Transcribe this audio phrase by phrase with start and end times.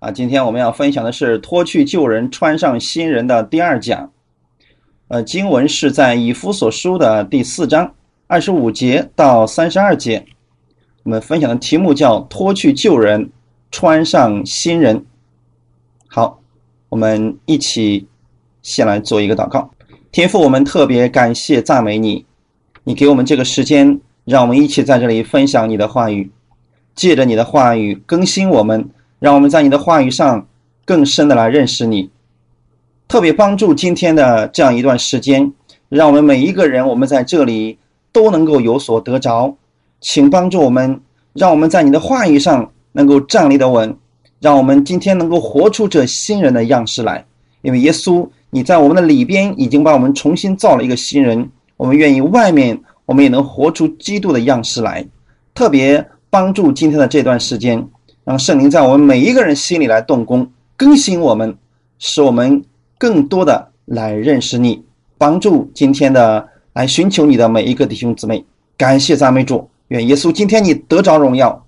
[0.00, 4.10] 啊，今天我们要分享的是脱去旧人，穿上新人的第二讲。
[5.08, 7.92] 呃，经文是在以弗所书的第四章
[8.26, 10.24] 二十五节到三十二节。
[11.02, 13.28] 我们分享的题目叫脱去旧人，
[13.70, 15.04] 穿上新人。
[16.06, 16.40] 好，
[16.88, 18.08] 我们一起
[18.62, 19.70] 先来做一个祷告。
[20.10, 22.24] 天父，我们特别感谢赞美你，
[22.84, 26.30] 你给我们这个时间，让我们一起在这里分享你的话语。
[26.94, 28.88] 借着你的话语更新我们，
[29.20, 30.48] 让我们在你的话语上
[30.84, 32.10] 更深的来认识你。
[33.06, 35.52] 特别帮助今天的这样一段时间，
[35.90, 37.78] 让我们每一个人，我们在这里
[38.12, 39.54] 都能够有所得着。
[40.00, 41.00] 请帮助我们，
[41.34, 43.94] 让我们在你的话语上能够站立的稳，
[44.40, 47.26] 让我们今天能够活出这新人的样式来。
[47.60, 55.06] 因为耶稣，你在我们的里边已经把我们重新造了一个新人，我们愿意外面我们也能活出基督的样式来。
[55.52, 56.06] 特别。
[56.32, 57.88] 帮助今天的这段时间，
[58.30, 61.58] 让圣灵在我们每一个人心里来动工，更新我们，
[61.98, 62.64] 使我们
[62.96, 64.84] 更多的来认识你。
[65.18, 68.44] 帮助今天的来寻求你的每一个弟兄姊妹，
[68.76, 71.66] 感谢赞美主，愿耶稣今天你得着荣耀。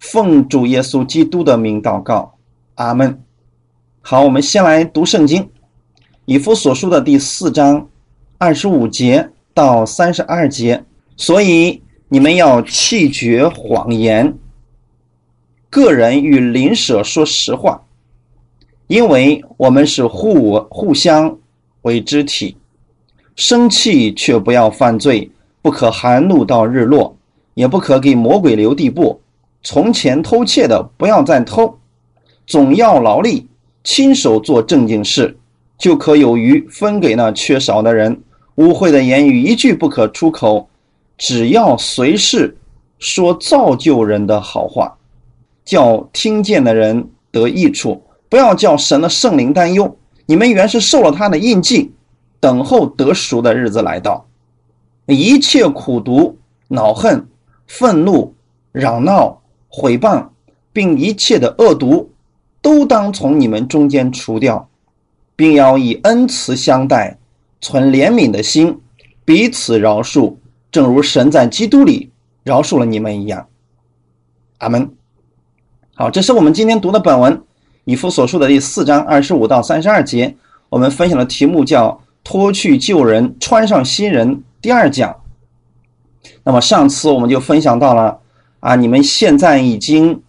[0.00, 2.34] 奉主耶稣基督的名祷告，
[2.74, 3.22] 阿门。
[4.00, 5.48] 好，我们先来读圣经，
[6.24, 7.86] 以弗所书的第四章
[8.36, 10.84] 二十五节到三十二节，
[11.16, 11.80] 所以。
[12.12, 14.36] 你们要弃绝谎言，
[15.70, 17.80] 个人与邻舍说实话，
[18.88, 21.38] 因为我们是互互相
[21.82, 22.56] 为肢体。
[23.36, 25.30] 生气却不要犯罪，
[25.62, 27.16] 不可含怒到日落，
[27.54, 29.20] 也不可给魔鬼留地步。
[29.62, 31.78] 从前偷窃的不要再偷，
[32.46, 33.46] 总要劳力，
[33.84, 35.38] 亲手做正经事，
[35.78, 38.20] 就可有余分给那缺少的人。
[38.56, 40.68] 污秽的言语一句不可出口。
[41.16, 42.56] 只要随事
[42.98, 44.96] 说造就人的好话，
[45.64, 49.96] 叫听见的人得益处，不要叫神的圣灵担忧。
[50.26, 51.92] 你们原是受了他的印记，
[52.38, 54.26] 等候得赎的日子来到。
[55.06, 56.38] 一切苦毒、
[56.68, 57.26] 恼恨、
[57.66, 58.34] 愤怒、
[58.70, 60.28] 嚷闹、毁谤，
[60.72, 62.12] 并一切的恶毒，
[62.62, 64.68] 都当从你们中间除掉，
[65.34, 67.18] 并要以恩慈相待，
[67.60, 68.80] 存怜悯的心，
[69.24, 70.36] 彼此饶恕。
[70.70, 72.12] 正如神在基督里
[72.44, 73.48] 饶恕了你们一样，
[74.58, 74.94] 阿门。
[75.94, 77.42] 好，这是我们今天读的本文，
[77.84, 80.34] 以弗所述的第四章二十五到三十二节。
[80.70, 85.14] 我们分享的题目叫“脱去旧人，穿上新人”第二讲。
[86.44, 88.18] 那么上次我们就分享到了
[88.60, 90.22] 啊，你们现在已经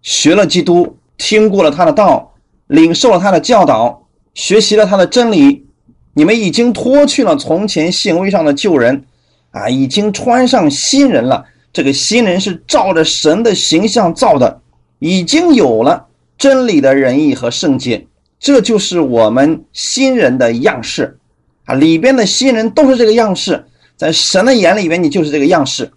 [0.00, 2.32] 学了基督，听过了他的道，
[2.68, 5.66] 领受了他的教导，学习了他的真理，
[6.14, 9.04] 你们已经脱去了从前行为上的旧人。
[9.50, 11.44] 啊，已经穿上新人了。
[11.72, 14.60] 这个新人是照着神的形象造的，
[15.04, 16.06] 已经有了
[16.38, 18.06] 真理的仁义和圣洁，
[18.40, 21.18] 这就是我们新人的样式。
[21.66, 23.66] 啊，里边的新人都是这个样式，
[23.96, 25.92] 在神的眼里边，你就是这个样式。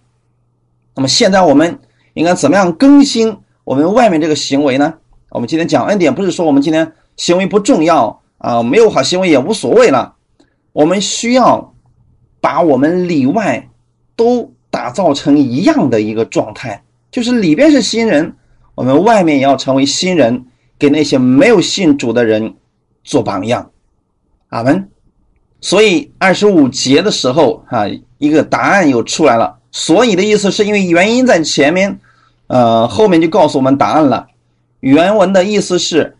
[0.94, 1.78] 那么现在我们
[2.12, 4.92] 应该怎么样更新我们外面这个行为呢？
[5.30, 10.16] 我们今天讲恩典，不是说我们今天行为不重要啊，没有好行为也无所谓了，
[10.74, 11.72] 我们需要。
[12.40, 13.68] 把我们里外
[14.14, 18.36] 都打造成一样的一个状态，就是里边是新人，
[18.78, 20.46] 我们外面也要成为新人，
[20.78, 22.54] 给那些没有信主的人
[23.02, 23.72] 做榜样。
[24.50, 24.88] 阿门。
[25.60, 29.58] 所以二十五节的时候，哈，一个答案又出来了。
[29.72, 31.98] 所以的意思是因为原因在前面，
[32.46, 34.28] 呃，后面就告诉我们答案了。
[34.78, 36.16] 原文的意思是，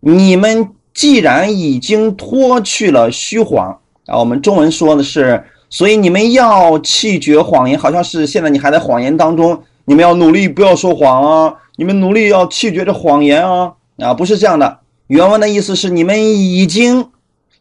[0.00, 5.44] 你们既然已经脱去了虚谎啊，我们中文说的是。
[5.68, 11.54] 所以你们要弃绝谎言，好像是现在你还在谎言当中，你们要努力不要说谎啊！
[11.78, 13.74] 你们努力要弃绝这谎言啊！
[13.98, 14.80] 啊，不是这样的。
[15.06, 17.10] 原文的意思是你们已经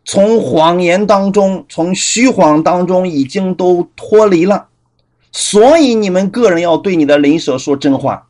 [0.03, 4.69] 从谎言当中、从虚谎当中已经都脱离了，
[5.31, 8.27] 所以你们个人要对你的邻舍说真话，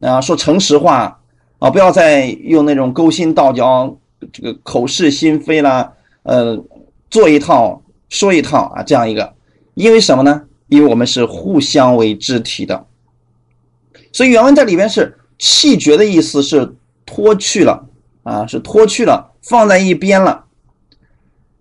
[0.00, 1.20] 啊，说诚实话
[1.58, 3.94] 啊，不要再用那种勾心斗角、
[4.32, 6.58] 这个口是心非啦，呃，
[7.10, 7.82] 做一套。
[8.08, 9.34] 说一套啊，这样一个，
[9.74, 10.44] 因为什么呢？
[10.68, 12.86] 因为我们是互相为肢体的，
[14.12, 16.74] 所以原文在里边是弃绝的意思是
[17.04, 17.86] 脱去了
[18.22, 20.44] 啊，是脱去了，放在一边了。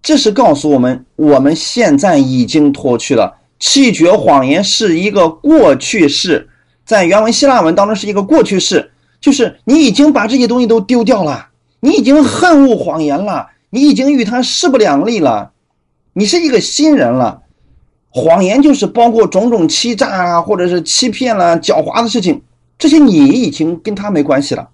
[0.01, 3.38] 这是告诉我们，我们现在已经脱去了。
[3.57, 6.50] 弃绝谎言是一个过去式，
[6.86, 11.48] 在原文希腊文当中是一个过去式，就是你已经把这些东西都丢掉了，
[11.80, 15.51] 你已经恨恶谎言了，你已经与他势不两立了。
[16.13, 17.42] 你是一个新人了，
[18.10, 22.42] 谎言就是包括种种欺诈啊，或者是欺骗了、狡猾的事情，
[22.77, 24.69] 这些你已经跟他没关系了，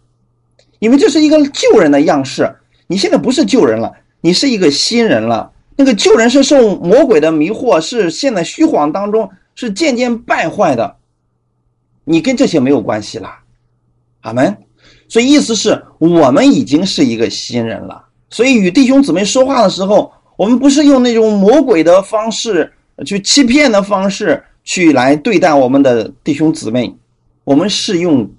[0.80, 2.56] 因为这是一个旧人的样式。
[2.88, 5.52] 你现在不是旧人了，你是一个新人了。
[5.78, 10.98] 那个旧人是受魔鬼的迷惑，是现在虚晃当中，是渐渐败坏的。
[12.04, 13.30] 你跟这些没有关系了，
[14.22, 14.58] 阿门。
[15.08, 18.06] 所以意思是我们已经是一个新人了。
[18.30, 22.72] 所以与弟兄姊妹说话的时候，我们不是用那种魔鬼的方式
[23.06, 26.94] 去欺骗的方式去来对待我们的弟兄姊妹，
[27.44, 28.30] 我们是用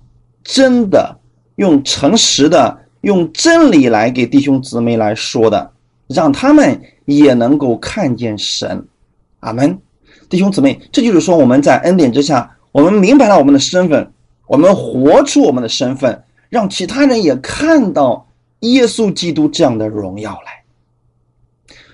[0.42, 1.18] 真的、
[1.56, 2.80] 用诚实的。
[3.02, 5.72] 用真理来给弟兄姊妹来说的，
[6.06, 8.86] 让他们也能够看见神，
[9.40, 9.76] 阿门。
[10.30, 14.12] 弟兄姊妹，这就是说我们在恩典之下，我们明白了我们的身份，
[14.46, 20.62] 我们活出我们的身份，让其他人也看到耶稣基督这样的荣耀来。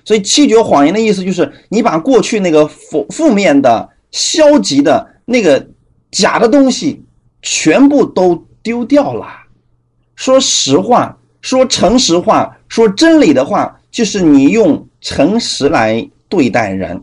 [0.04, 5.66] 所以弃绝谎言的意思就是，你把过去那个负负面的、消极的那个
[6.10, 7.02] 假的东西
[7.42, 9.26] 全部都丢掉了。
[10.16, 17.00] 说实话，说诚实话，说真理的话，就是你用诚实来对待人。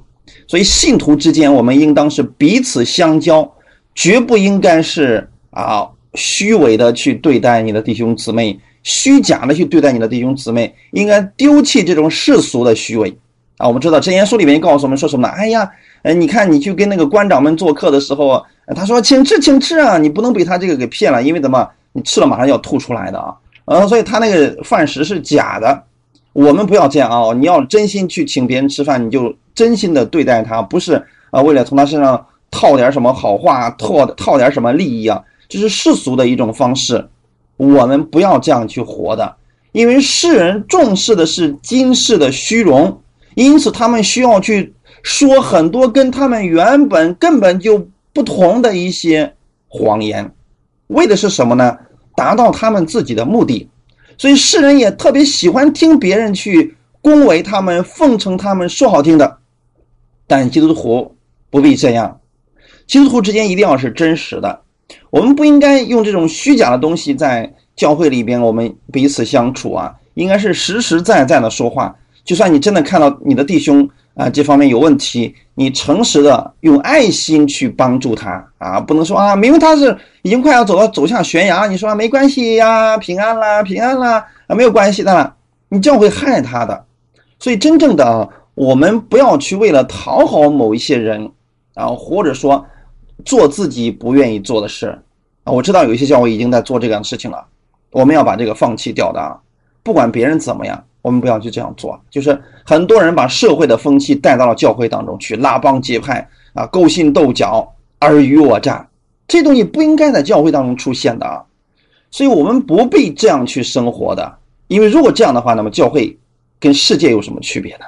[0.48, 3.50] 所以信徒之间，我们应当是彼此相交，
[3.94, 10.76] 绝不应该是啊虚伪的去对待你的弟兄姊妹，虚假的去对待你的弟兄姊妹。
[10.92, 13.18] 应该丢弃这种世俗的虚伪
[13.58, 13.68] 啊！
[13.68, 15.34] 我们知道真言书里面告诉我们说什么呢？
[15.34, 15.72] 哎呀，
[16.06, 18.40] 呃，你看你去跟那个官长们做客的时候，
[18.76, 19.98] 他说请吃，请吃啊！
[19.98, 21.68] 你不能被他这个给骗了，因为怎么？
[21.94, 23.34] 你吃了马上要吐出来的啊，
[23.66, 25.82] 呃，所以他那个饭食是假的，
[26.32, 27.34] 我们不要这样啊！
[27.34, 37.04] 你要真心去请别人吃饭，你就真心的对待他，不是啊，为了从他身上套点什么好话，套套点什么利益啊，这是世俗的一种方式，
[37.58, 39.36] 我们不要这样去活的，
[39.72, 43.02] 因为世人重视的是今世的虚荣，
[43.34, 44.75] 因此他们需要去
[45.06, 49.36] 说很多跟他们原本根本就不同的一些
[49.68, 50.34] 谎言。
[50.88, 51.78] 为的是什么呢？
[52.16, 53.70] 达到他们自己的目的，
[54.18, 59.38] 所以世人也特别喜欢听别人去恭维他们、奉承他们，说好听的。
[60.26, 61.16] 但基督徒
[61.52, 62.20] 不必这样，
[62.88, 64.62] 基督徒之间一定要是真实的。
[65.12, 71.96] 我们不应该用这种虚假的东西在教会里边，我们彼此相处啊，应该是实实在在的说话。
[72.26, 73.90] 就算你真的看到你的弟兄。
[74.16, 85.34] 啊，这方面有问题，你诚实的用爱心去帮助他啊，不能说啊，明明他是已经快要走到走向悬崖，你说没关系呀，平安啦，平安啦，啊，没有关系的，
[85.68, 86.86] 你这样会害他的。
[87.40, 91.30] 所以真正的啊，我们不要去为了讨好某一些人
[91.74, 92.66] 啊，或者说
[93.26, 94.98] 做自己不愿意做的事
[95.44, 95.52] 啊。
[95.52, 97.46] 我知道有一些教会已经在做这样的事情了，
[97.92, 99.36] 我们要把这个放弃掉的啊，
[99.84, 100.82] 不管别人怎么样。
[101.06, 108.88] 我们不要去这样做，就是很多人把社会的风气带到了教会当中去，拉帮结派啊，勾心斗角，尔虞我诈，
[109.28, 111.44] 这东西不应该在教会当中出现的啊，
[112.10, 116.18] 所以我们不必这样去生活的，因为如果这样的话，那么教会
[116.60, 117.86] 跟世界有什么区别呢？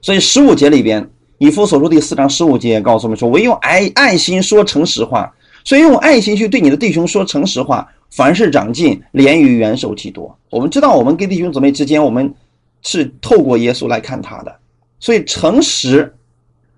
[0.00, 1.06] 所以十五节里边，
[1.36, 5.30] 以弗所书第四章十五节告诉我们说，唯用爱爱心说诚实话，
[5.62, 7.86] 所以用爱心去对你的弟兄说诚实话。
[8.14, 10.30] 凡事长进，连于元首基督。
[10.50, 12.34] 我们知道，我们跟弟兄姊妹之间，我们
[12.82, 14.54] 是透过耶稣来看他的，
[15.00, 16.14] 所以诚实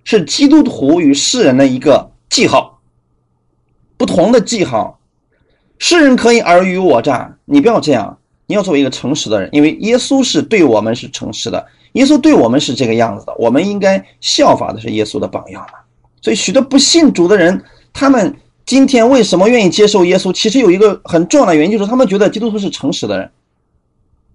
[0.05, 2.79] 是基督徒与世人的一个记号，
[3.97, 5.01] 不同的记号。
[5.77, 8.17] 世人可以尔虞我诈，你不要这样，
[8.47, 15.81] 你要作为一个诚实的人，因为耶稣是对我们是诚实的，耶稣对我们是这个样子的，我们应该效法的是耶稣的榜样嘛。
[16.23, 18.33] 所以，许多不信主的人，他们。
[18.67, 20.33] 今天为什么愿意接受耶稣？
[20.33, 23.31] 其实有一个很重要的原因，就是他们觉得基督徒是诚实的人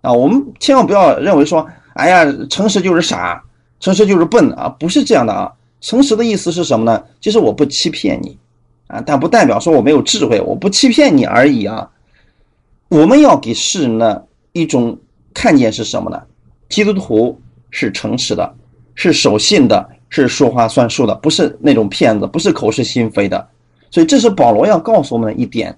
[0.02, 0.14] 啊。
[0.14, 3.44] 我们千万不要认为说，哎呀，诚实就是傻，
[3.80, 5.52] 诚实就是笨啊，不是这样的啊。
[5.82, 7.04] 诚实的意思是什么呢？
[7.20, 8.38] 就是我不欺骗你
[8.88, 11.90] 啊，但不代表说我没有智慧，我不欺骗你而已啊。
[12.90, 14.98] 我们要给世人的一种
[15.34, 16.22] 看见是什么呢？
[16.68, 18.54] 基督徒是诚实的，
[18.94, 23.48] 是守信的，是说话算数的，不是那种骗子，不是口是心非的。
[23.92, 25.78] 所以，这是保罗要告诉我们的一点，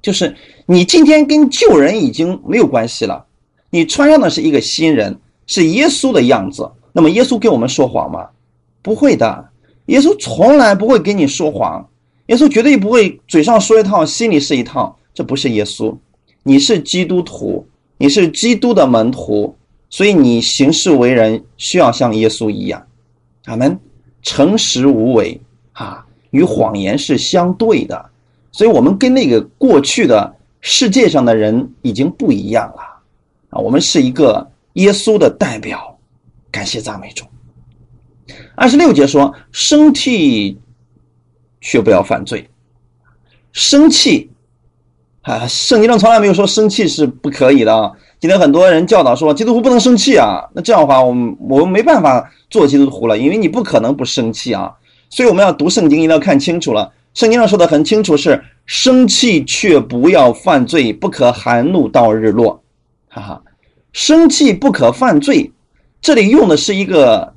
[0.00, 0.34] 就是
[0.66, 3.26] 你今天跟旧人已经没有关系了，
[3.70, 6.70] 你穿上的是一个新人，是耶稣的样子。
[6.92, 8.28] 那么，耶稣跟我们说谎吗？
[8.82, 9.48] 不会的，
[9.86, 11.88] 耶稣从来不会跟你说谎，
[12.26, 14.98] 耶稣绝对不会嘴上说一套，心里是一套。
[15.14, 15.96] 这不是耶稣，
[16.42, 17.66] 你是基督徒，
[17.98, 19.54] 你是基督的门徒，
[19.90, 22.86] 所以你行事为人需要像耶稣一样，
[23.44, 23.78] 阿门，
[24.22, 25.40] 诚实无伪
[25.72, 26.06] 啊。
[26.32, 28.10] 与谎言是相对的，
[28.50, 32.82] 所以我们跟那个过去的世界上的人已经不一样了
[33.50, 33.58] 啊！
[33.60, 35.98] 我们是一个耶稣的代表，
[36.50, 37.24] 感谢赞美主。
[38.54, 40.58] 二十六节说：生气
[41.60, 42.48] 却不要犯罪，
[43.52, 44.30] 生气
[45.20, 47.92] 啊，圣经上从来没有说生气是不可以的啊。
[48.20, 54.72] 今天很多人教导说基督徒不能生气啊，那这样的话，我们我们没办法做基督徒了，因为你不可能不生气啊。
[55.12, 56.90] 所以我们要读圣经，一定要看清楚了。
[57.12, 62.62] 圣经上说的很清楚，是生气却不要犯罪，不可含怒到日落。
[63.08, 63.42] 哈哈，
[63.92, 65.52] 生气不可犯罪，
[66.00, 67.34] 这里用的是一个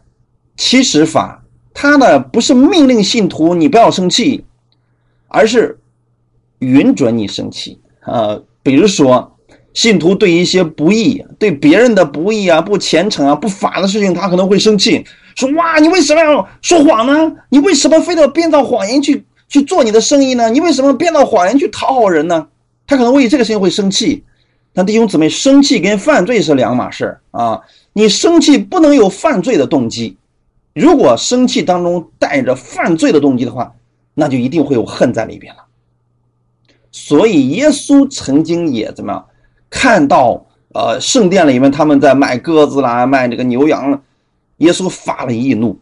[0.55, 4.45] 起始法，它呢不是命令信徒你不要生气，
[5.27, 5.77] 而是
[6.59, 8.39] 允准你生气啊。
[8.63, 9.35] 比如说，
[9.73, 15.03] 信徒对一些不义、对别人的不义啊、不虔诚啊、不法的事情，他可能会生气，
[15.35, 17.31] 说：“哇，你为什么要说谎呢？
[17.49, 20.49] 你为什么非得编造谎言去去做你的生意呢？
[20.49, 22.47] 你为什么编造谎言去讨好人呢？”
[22.87, 24.23] 他可能为这个事情会生气。
[24.77, 27.61] 但弟兄姊妹，生气跟犯罪是两码事啊！
[27.93, 30.17] 你生气不能有犯罪的动机，
[30.73, 33.73] 如果生气当中带着犯罪的动机的话，
[34.13, 35.63] 那就一定会有恨在里边了。
[36.91, 39.25] 所以耶稣曾经也怎么样，
[39.69, 44.01] 看到呃圣殿里面他们在卖鸽子啦，卖这个牛羊了，
[44.57, 45.79] 耶稣发了易怒。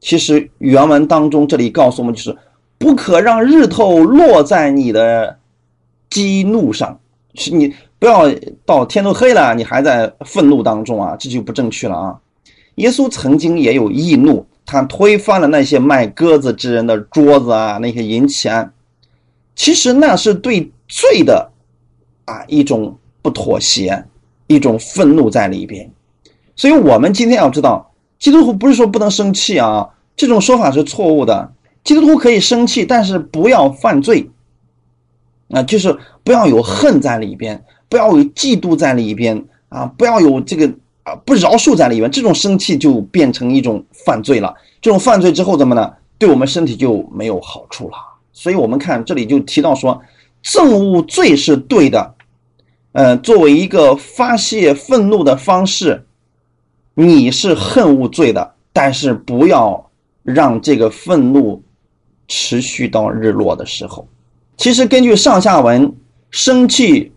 [0.00, 2.36] 其实原文当中这里告诉我们，就是
[2.78, 5.38] 不可让日头落在你的
[6.08, 6.98] 激怒上，
[7.34, 7.74] 是你。
[8.00, 8.32] 不要
[8.64, 12.18] 到天都黑了，你还在愤怒当中啊，这就不正确了啊！
[12.76, 18.72] 耶稣曾经也有易怒，他推翻了那些卖鸽子之人的桌子啊，那些银钱，
[19.54, 21.52] 其实那是对罪的
[22.24, 24.02] 啊一种不妥协，
[24.46, 25.90] 一种愤怒在里边。
[26.56, 27.89] 所以，我们今天要知道，
[28.20, 31.52] 基督徒不是说不能生气啊，这种说法是错误的。
[31.82, 34.30] 基督徒可以生气，但是不要犯罪
[35.48, 37.64] 啊，就是不要有恨在里边。
[37.88, 39.84] 不要有嫉妒在里边啊！
[39.98, 40.72] 不要有这个
[41.02, 44.54] 啊不饶恕在里边，这种生气就变成一种犯罪了。
[44.80, 45.92] 这种犯罪之后怎么呢？
[46.16, 47.96] 对我们身体就没有好处了。
[48.32, 50.00] 所以，我们看这里就提到说，
[50.44, 52.14] 憎恶罪是对的。
[52.92, 56.06] 呃，作为一个发泄愤怒的方式，
[56.94, 59.90] 你是恨恶罪的，但是不要
[60.22, 61.62] 让这个愤怒
[62.28, 64.06] 持续到日落的时候。
[64.56, 65.94] 其实根据上下文，
[66.30, 67.12] 生气。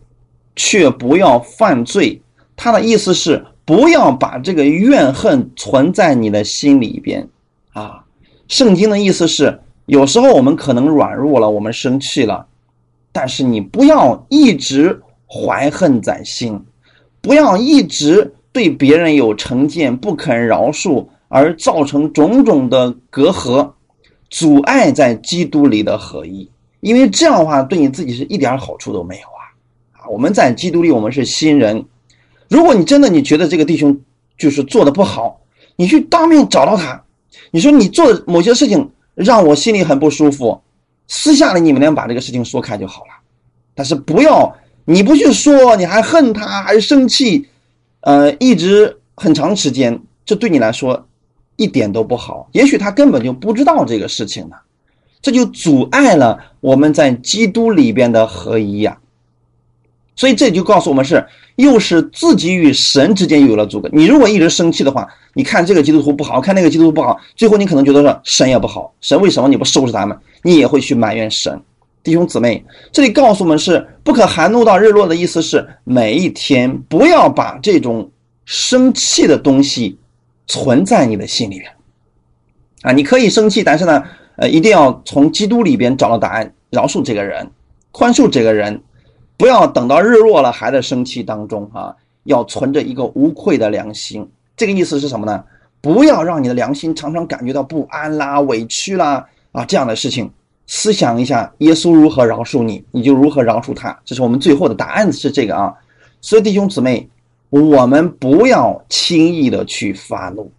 [0.55, 2.21] 却不要犯罪，
[2.55, 7.27] 他的意思是不要把这个怨恨存在你的心里边
[7.71, 8.05] 啊。
[8.47, 12.45] 圣经的意思是，有时候我们可能软弱了，我们生气了，
[13.11, 16.63] 但是你不要一直怀恨在心，
[17.19, 23.71] 不要一直对别人有成见，不肯饶恕，而造成种种的隔阂，
[24.29, 26.49] 阻碍在基督里的合一。
[26.79, 29.41] 因为这样的话，对你自己是一点好处都没有啊！
[29.93, 30.07] 啊。
[30.07, 31.83] 我们在基督里，我们是新人。
[32.49, 33.99] 如果你真的你觉得这个弟兄
[34.37, 35.41] 就是做的不好，
[35.75, 37.03] 你去当面找到他，
[37.49, 40.61] 你说你做某些事情让我心里很不舒服，
[41.07, 43.11] 私下里你们俩把这个事情说开就好了。
[43.73, 44.55] 但是不要
[44.85, 47.47] 你不去说，你还恨他，还生气，
[48.03, 51.07] 呃，一直很长时间，这对你来说
[51.55, 52.49] 一点都不好。
[52.51, 54.57] 也许他根本就不知道这个事情呢，
[55.21, 58.97] 这就阻碍了我们在基督里边的合一呀。
[60.15, 63.89] 所以这就告诉我们是，又是自己与神之间有了阻隔。
[63.93, 70.15] 你如果一直生气的话，你看这个基督徒不好，看那个基督徒不好，最后你可能觉得说神也不好，神为什么你不收拾他们？
[70.43, 71.59] 你也会去埋怨神。
[72.03, 78.11] 弟兄姊妹，这里告诉我们是不可含怒到日落的意思是，每一天不要把这种
[78.45, 79.97] 生气的东西
[80.45, 81.71] 存在你的心里边。
[82.81, 84.03] 啊，你可以生气，但是呢，
[84.35, 87.49] 呃，一定要从基督里边找到答案，饶恕这个人，
[87.91, 88.81] 宽恕这个人。
[89.35, 91.95] 不要等到日落了还在生气当中啊！
[92.23, 94.29] 要存着一个无愧的良心。
[94.55, 95.43] 这个意思是什么呢？
[95.81, 100.31] 不要让你的良心常常感觉到不安啦、委屈啦啊这样的事情。
[100.75, 103.95] 思想一下，耶稣如何饶恕你，你就如何饶恕他。
[104.03, 105.71] 这是我们最后的答案是这个啊。
[106.19, 107.07] 所以弟兄姊妹，
[107.51, 110.51] 我们不要轻易的去发怒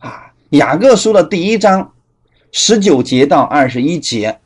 [0.00, 0.32] 啊。
[0.50, 1.92] 雅各书的第一章
[2.50, 4.36] 十九节到二十一节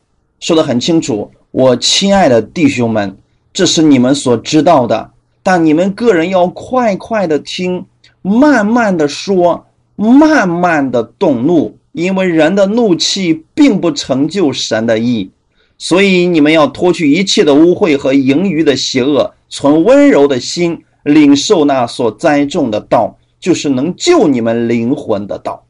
[0.41, 3.17] 说的很清楚，我亲爱的弟兄们。
[3.55, 5.11] 这是你们所知道的，
[5.43, 7.87] 但你们个人要快快的听，
[8.21, 9.65] 慢慢的说，
[9.97, 15.31] 慢慢的动怒，因为人的怒气并不成就神的意。
[15.79, 25.65] 所以你们要脱去一切的污秽和盈余的邪恶，存温柔的心，领受那所栽种的道，就是能救你们灵魂的道。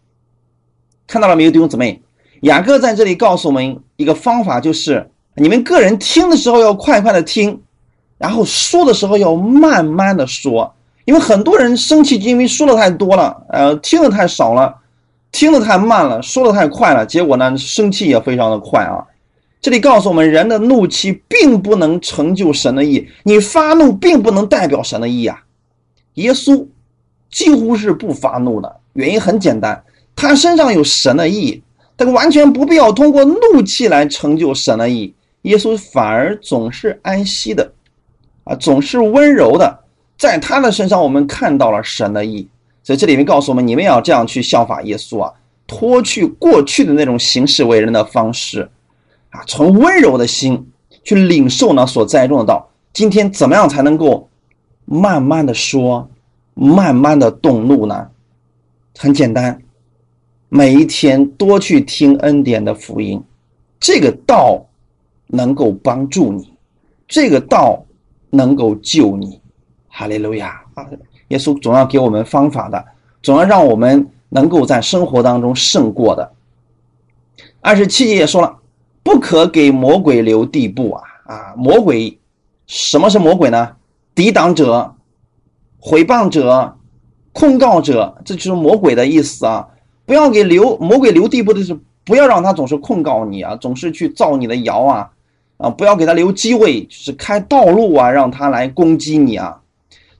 [1.06, 2.02] 看到了没有，弟兄姊妹？
[2.40, 7.62] 雅各在这里告诉我们一个方法，就是你们个人听的时候要快快的听。
[8.18, 14.74] 然后说的时候要慢慢的说，因为很多人生气，因为说的太多了，呃，听的太少了，
[15.36, 19.04] 听的太慢了，说的太快了，结果呢，生气也非常的快啊。
[19.60, 25.42] 这里告诉我们，人的怒气并不能成就神的意，你发怒并不能代表神的意啊。
[26.14, 26.66] 耶稣
[27.30, 31.62] 几乎是不发怒的，原因很简单，他身上有神的意，
[31.96, 35.14] 但完全不必要通过怒气来成就神的意。
[35.42, 37.70] 耶稣反而总是安息的，
[38.44, 39.80] 啊，总是温柔的，
[40.16, 42.48] 在他的身上我们看到了神的意。
[42.86, 45.32] 所以这里面告诉我们，你们也要这样去效法耶稣啊，
[45.66, 48.70] 脱去过去的那种行事为人的方式。
[49.30, 50.70] 啊，从温柔的心
[51.02, 52.70] 去领受呢所栽种的道。
[52.92, 54.30] 今天怎么样才能够
[54.84, 56.08] 慢慢的说，
[56.54, 58.08] 慢慢的动怒呢？
[58.96, 59.60] 很简单，
[60.48, 63.20] 每一天多去听恩典的福音，
[63.80, 64.64] 这个道
[65.26, 66.52] 能够帮助你，
[67.08, 67.84] 这个道
[68.30, 69.40] 能够救你。
[69.88, 70.86] 哈利路亚啊！
[71.28, 72.84] 耶稣总要给我们方法的，
[73.22, 76.32] 总要让我们能够在生活当中胜过的。
[77.60, 78.58] 二十七节也说了。
[79.06, 81.02] 不可给魔鬼留地步啊！
[81.26, 82.18] 啊，魔鬼，
[82.66, 83.76] 什么是魔鬼呢？
[84.16, 84.96] 抵挡者、
[85.78, 86.76] 毁谤者、
[87.32, 89.68] 控告者，这就是魔鬼的意思啊！
[90.04, 95.10] 不要给留魔鬼留地步的是，不要让他总是控告你啊，总是去造你的谣啊，
[95.58, 99.60] 啊，不要给他留机会，就是开道路啊，让他来攻击你啊！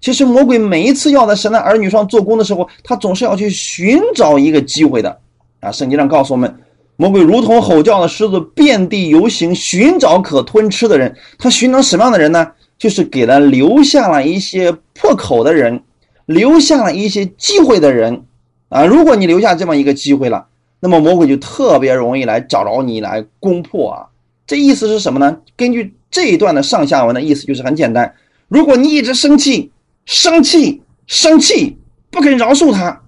[0.00, 5.18] 其实魔鬼每一次要在神的儿女上做工的时候，他总是要去寻找一个机会的
[5.60, 5.72] 啊！
[5.72, 6.54] 圣经上告诉我们。
[6.98, 11.14] 魔鬼如同吼叫的狮子，遍地游行，寻找可吞吃的人。
[11.38, 12.52] 他寻找什么样的人呢？
[12.78, 15.82] 就是给了留下了一些破口的人，
[16.24, 18.24] 留下了一些机会的人。
[18.70, 20.46] 啊，如果你留下这么一个机会了，
[20.80, 24.06] 那么魔鬼就特别容易来找着你来攻破啊。
[24.46, 25.38] 这意思是什么呢？
[25.54, 28.14] 根据这一段的上下文的意思，就是很简单：
[28.48, 29.70] 如果你一直生气、
[30.06, 31.76] 生气、生气，
[32.10, 33.02] 不肯饶恕他，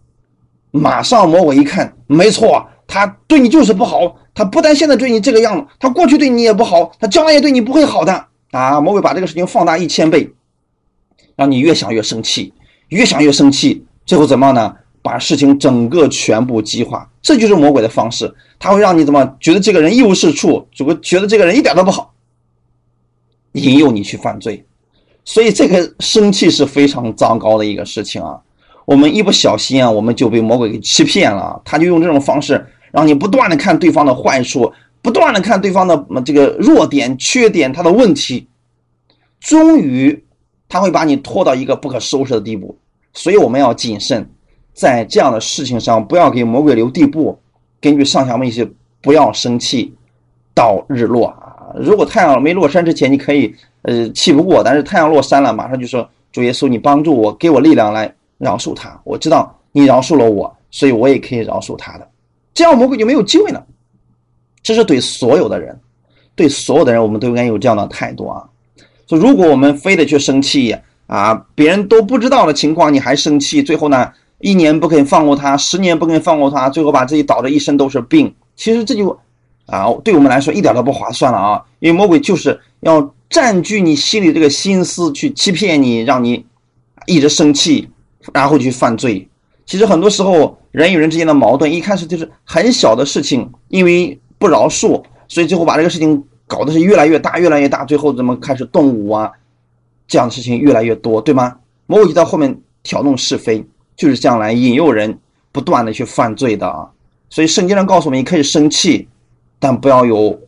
[0.70, 2.68] 马上魔鬼一看，没错。
[2.86, 8.80] 他对你就是不好，他不但现在对你这个样子，他过去对你也不好，他将来也对你不会好的啊！
[8.80, 10.30] 魔鬼把这个事情放大一千倍，
[11.36, 12.52] 让你越想越生气，
[12.88, 14.74] 越想越生气，最后怎么样呢？
[15.02, 18.34] 把事情整个全部激化，这就是魔鬼的方式。
[18.58, 22.12] 他会让你怎么觉得这个人一无是处，就会觉得这个人一点都不好，
[23.52, 24.66] 引诱你去犯罪。
[25.28, 28.40] 所以这个生气是非常糟糕的一个事情啊！
[28.86, 32.66] 我们一不小心啊，我们就被魔鬼给欺骗了，他就用这种方式。
[32.90, 38.48] 让你不断的看对方的坏处，不断的看对方的这个弱点、缺点、他的问题，
[39.38, 40.24] 终于
[40.66, 42.78] 他会把你拖到一个不可收拾的地步。
[43.12, 44.26] 所以我们要谨慎，
[44.72, 47.38] 在这样的事情上不要给魔鬼留地步。
[47.82, 48.66] 根据上下文一些，
[49.02, 49.92] 不要生气
[50.54, 51.76] 到日落啊！
[51.78, 59.00] 如果太阳没落山之前，你可以呃气不过，但是太阳落山了，马上就说主耶稣，你帮助我，给我力量来饶恕他。
[59.04, 62.08] 我知道你饶恕了我，所以我也可以饶恕他的。
[62.54, 63.64] 这样魔鬼就没有机会了。
[64.62, 65.78] 这是对所有的人，
[66.34, 68.44] 对所有的人，我们都应该有这样的态度啊。
[69.06, 78.34] 说如果我们非得去生气啊，别人都不知道的情况你还生气，最后呢，一年不肯放过他，十年不肯放过他，最后把自己倒的一身都是病。
[78.56, 79.18] 其实这就
[79.66, 81.64] 啊，对我们来说一点都不划算了啊。
[81.78, 86.44] 因为魔鬼就是要占据你心里这个心思，去欺骗你，让你
[87.06, 87.88] 一直生气，
[88.32, 89.28] 然后去犯罪。
[89.66, 90.56] 其实很多时候。
[90.70, 99.32] 人与人之间的矛盾，一开始就是很小的事情，因为不饶恕，所以最后把这个事情搞得是越来越大，越来越大，最后怎么开始动武啊？
[100.06, 101.56] 这样的事情越来越多，对吗？
[101.86, 103.64] 魔鬼就在后面挑弄是非，
[103.96, 105.18] 就是这样来引诱人
[105.50, 106.86] 不断的去犯罪的啊。
[107.30, 109.08] 所以圣经上告诉我们，你可以生气，
[109.58, 110.38] 但不要有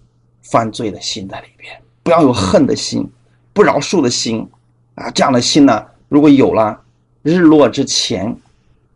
[0.42, 3.08] 犯罪的心在里边，不要有恨的心，
[3.52, 4.48] 不饶恕的心
[4.94, 5.10] 啊。
[5.10, 6.80] 这样的心呢，如果有了，
[7.22, 8.36] 日落之前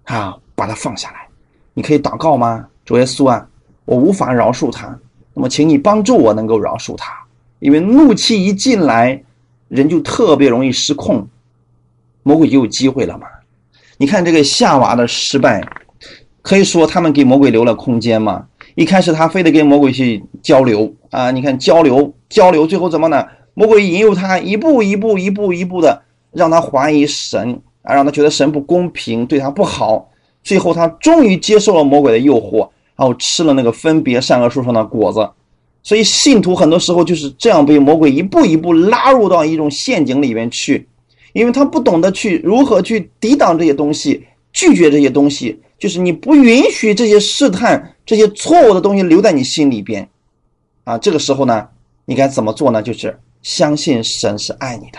[0.04, 0.36] 啊。
[0.56, 1.26] 把它放下来，
[1.74, 2.64] 你可以祷告吗？
[2.84, 3.44] 主耶稣啊，
[3.86, 4.96] 我无法饶恕他，
[5.34, 7.12] 那么请你帮助我能够饶恕他，
[7.58, 9.20] 因为怒气一进来，
[9.66, 11.26] 人就特别容易失控，
[12.22, 13.26] 魔鬼就有机会了嘛。
[13.96, 15.60] 你看这个夏娃的失败，
[16.40, 18.46] 可以说他们给魔鬼留了空间嘛。
[18.74, 23.24] 一开始他非得跟魔鬼去交流啊，你看交流交流，最后怎么呢？
[23.54, 30.10] 魔鬼引诱他一步一步一步一步的让他怀疑神啊，让他觉得神不公平，对他不好。
[30.42, 35.30] 最后，他终于接受了魔鬼的诱惑，然后吃了那个分别善恶树上的果子。
[35.82, 40.88] 所以，信徒很多时候就是这样被魔鬼一步一步拉入到一种陷阱里面去，
[41.32, 50.08] 因为他不懂得去如何去抵挡这些东西，拒绝这些东西，就是你不允许这些试探、这些错误的东西留在你心里边。
[50.84, 51.68] 啊，这个时候呢，
[52.04, 52.82] 你该怎么做呢？
[52.82, 54.98] 就是相信神是爱你的，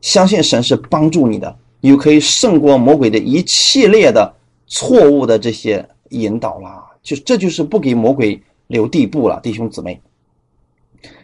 [0.00, 4.34] 相信神是帮助你的，你就可以胜过魔鬼的一系列的。
[4.72, 10.00] 错误的这些引导啦，就这就是不给魔鬼留地步了，弟兄姊妹。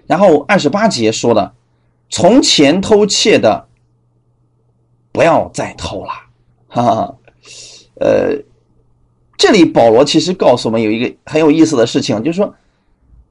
[0.04, 1.54] 然后二十八节说的，
[2.10, 3.68] 从前偷窃的，
[5.12, 6.10] 不要再偷了，
[6.66, 7.14] 哈哈，
[8.00, 8.36] 呃，
[9.36, 12.54] 这里保罗其实告诉我们有一个很有意思的事情，就是说，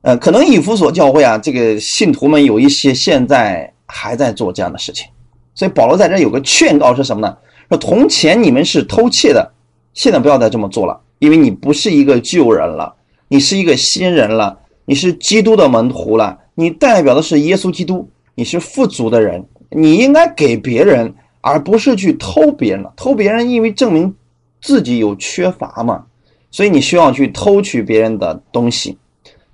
[0.02, 5.08] 呃，可能以弗所教会啊，这个信徒们有一些现在还在做这样的事情，
[5.54, 7.36] 所以保罗在这有个劝告是什么呢？
[7.70, 9.52] 说从前你们是偷窃的，
[9.94, 12.94] 现在不要再这么做了，因为你不是一个旧人了，
[13.28, 22.94] 你是一个新人了，你是基督的门徒了，你代表的是耶稣基督，你是富足的人，你应该给别人，而不是去偷别人了。
[22.96, 24.13] 偷别人，因为证明
[24.62, 26.06] 自己有缺乏嘛，
[26.52, 28.98] 所以你需要去偷取别人的东西。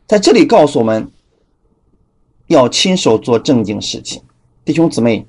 [0.07, 1.09] 在这里告诉我们，
[2.47, 4.21] 要亲手做正经事情，
[4.65, 5.25] 弟兄姊妹，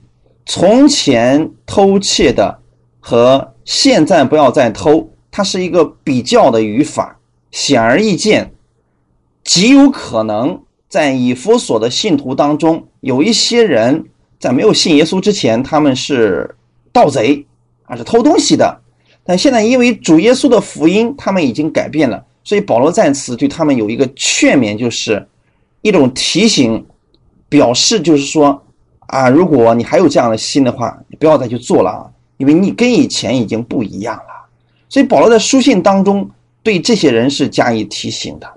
[0.47, 2.61] 从前偷窃的。
[3.05, 7.19] 和现在不要再偷，它是一个比较的语法，
[7.51, 8.53] 显而易见，
[9.43, 14.05] 极有可能在以弗所的信徒当中，有一些人
[14.39, 16.55] 在没有信耶稣之前，他们是
[16.93, 17.45] 盗贼，
[17.87, 18.82] 啊是偷东西的，
[19.25, 25.27] 但现在因为主耶稣的福音，他们已经改变了，所以保罗在此对他们有一个劝勉，就是
[25.83, 26.85] 一种提醒，
[27.49, 28.63] 表示就是说
[29.07, 32.11] 啊，如果你还有这样的心的话，你不要再去做了啊。
[32.39, 34.49] 因为你跟以前已经不一样了，
[34.89, 36.29] 所以保罗在书信当中
[36.65, 38.49] 对这些人是加以提醒的，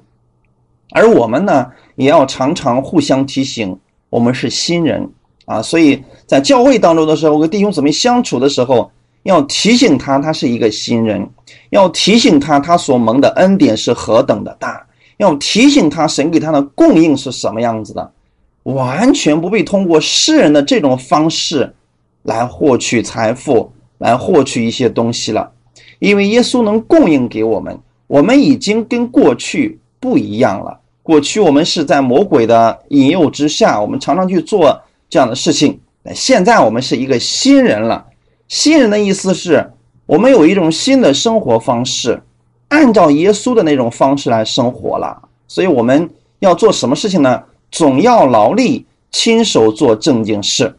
[0.90, 3.78] 而我们呢，也要常常互相提醒，
[4.10, 5.08] 我们是新人
[5.46, 8.90] 啊，所以在教会当中的时候，跟弟兄姊妹相处的时候，
[9.26, 11.30] 要提醒他他是一个新人，
[11.70, 14.84] 要提醒他他所蒙的恩典是何等的大，
[15.18, 18.12] 要提醒他神给他的供应是什么样子的，
[18.64, 21.74] 完全不必通过世人的这种方式
[22.24, 23.72] 来获取财富。
[23.98, 25.50] 来获取一些东西了，
[26.00, 30.78] 因为耶稣能供应给我们，我们已经跟过去不一样了。
[31.02, 34.78] 过去我们是在魔鬼的引诱之下，我们常常去做
[35.10, 35.80] 这样的事情。
[36.14, 38.06] 现在我们是一个新人了。
[38.48, 39.72] 新人的意思是
[40.06, 42.22] 我们有一种新的生活方式，
[42.70, 45.22] 按照耶稣的那种方式来生活了。
[45.48, 47.44] 所以我们要做什么事情呢？
[47.72, 50.76] 总要劳力，亲手做正经事。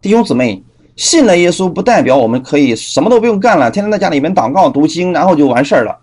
[0.00, 0.62] 弟兄姊妹。
[0.96, 5.96] 信了耶稣不代表我们可以什么都不用干了，天天在家里面祷告读经，然后就完事儿了。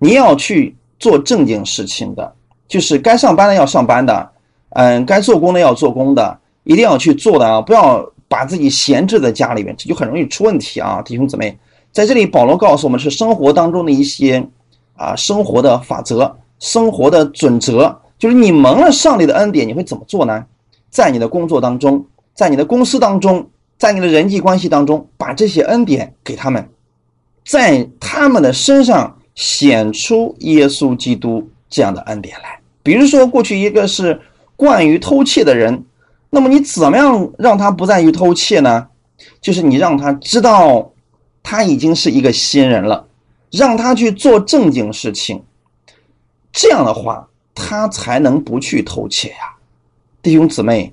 [0.00, 2.32] 你要去做正经事情的，
[2.66, 4.30] 就是该上班的要上班的，
[4.70, 7.60] 嗯，该做工的要做工的，一定要去做的啊！
[7.60, 11.02] 不要把自己闲置在家里面，这就很容易出问题啊！
[11.04, 11.54] 弟兄姊妹，
[11.92, 14.42] 在这里保罗告诉我们是生活当中的一些
[14.96, 20.46] 啊生活的法则、生活的准则，就是你蒙了上帝的恩典，你会怎么做呢？
[20.88, 23.46] 在你的工作当中，在你的公司当中。
[23.78, 26.68] 在你的人际关系当中，把这些恩典给他们，
[27.44, 32.60] 在他们的身上显出耶稣基督这样的恩典来。
[32.84, 34.20] 比如说，过去一个是
[34.54, 35.84] 惯于偷窃的人，
[36.34, 38.88] 那么你怎么样让他不再于偷窃呢？
[39.42, 40.90] 就是你让他知道
[41.42, 43.06] 他已经是一个新人了，
[43.50, 45.44] 让他去做正经事情，
[46.50, 49.54] 这样的话他才能不去偷窃呀，
[50.22, 50.92] 弟兄姊妹，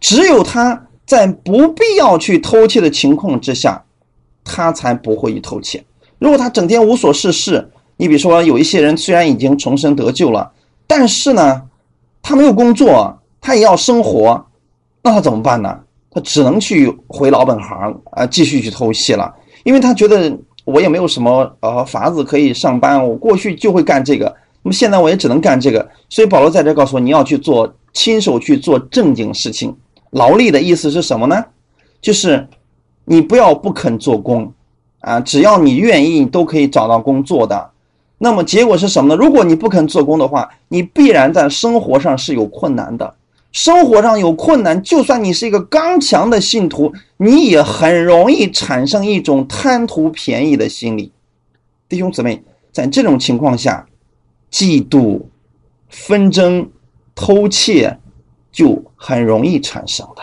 [0.00, 0.86] 只有他。
[1.06, 3.84] 在不必要去偷窃的情况之下，
[4.44, 5.84] 他才不会去偷窃。
[6.20, 10.52] 如果他整天无所事事，你比如说有一些人虽然已经重生得救了，
[10.86, 11.62] 但是呢，
[12.22, 14.46] 他没有工作，他也要生活，
[15.02, 15.78] 那他怎么办呢？
[16.10, 19.32] 他只能去回老本行啊，继续去偷戏了。
[19.64, 24.26] 因为他觉得我也没有什么呃法子可以上班，我过去就会干这个，
[24.62, 25.88] 那么现在我也只能干这个。
[26.08, 29.76] 所以保罗在这告诉我，你要去做，亲手去做正经事情。
[30.10, 31.44] 劳力的意思是什么呢？
[32.00, 32.48] 就是
[33.04, 34.52] 你不要不肯做工
[35.00, 37.70] 啊，只要你愿意，你都可以找到工作的。
[38.18, 39.22] 那么结果是什么呢？
[39.22, 43.14] 如果你不肯做工的话，你必然在生活上是有困难的。
[43.52, 51.12] 生活上有困难，就算你是一个刚强的信徒，你也很容易产生一种贪图便宜的心理。
[51.88, 53.86] 弟兄姊妹，在这种情况下，
[54.50, 55.22] 嫉妒、
[55.88, 56.70] 纷争、
[57.14, 57.98] 偷窃。
[58.52, 60.22] 就很容易产生的，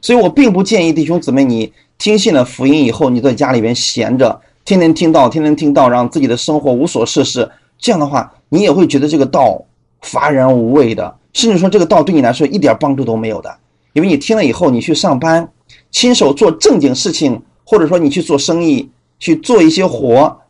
[0.00, 9.60] 所以我并不建议弟兄姊妹，你听信了福音以后，你在家里边闲着，天天听到，天天听到，让自己的生活无所事事，这样的话，你也会觉得这个道
[10.02, 13.56] 乏然无味的，甚至说这个道对你来说一点帮助都没有的，
[13.92, 15.52] 因为你听了以后，你去上班，
[15.90, 20.40] 亲手做正经事情，或者说你去做生意，去做一些活，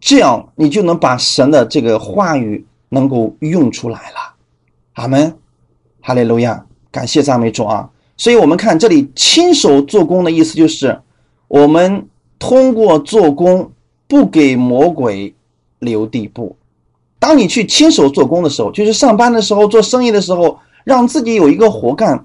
[0.00, 4.34] 这样你就能把神的这个话语能够用出来了，
[4.94, 5.36] 阿门。
[6.06, 7.88] 哈利路亚，感谢赞美主啊！
[8.18, 11.00] 所以，我们看这里亲手做工的意思，就是
[11.48, 12.06] 我们
[12.38, 13.72] 通过做工
[14.06, 15.34] 不给魔鬼
[15.78, 16.54] 留地步。
[17.24, 22.22] 当你去亲手做工的时候，就是上班的时候、做生意的时候，让自己有一个活干，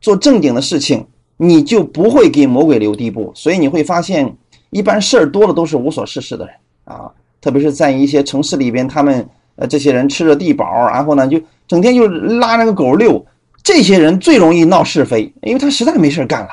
[0.00, 1.04] 做正经的事情，
[1.36, 3.32] 你就不会给魔鬼留地步。
[3.34, 4.32] 所以你会发现，
[4.70, 13.26] 一般事儿多的都是无所事事的人啊，特别是在一些城市里边，他们呃这些人吃着地饱，然后呢就整天就拉那个狗遛，
[13.64, 16.50] 这些人最容易闹是非，因为他实在没事干了。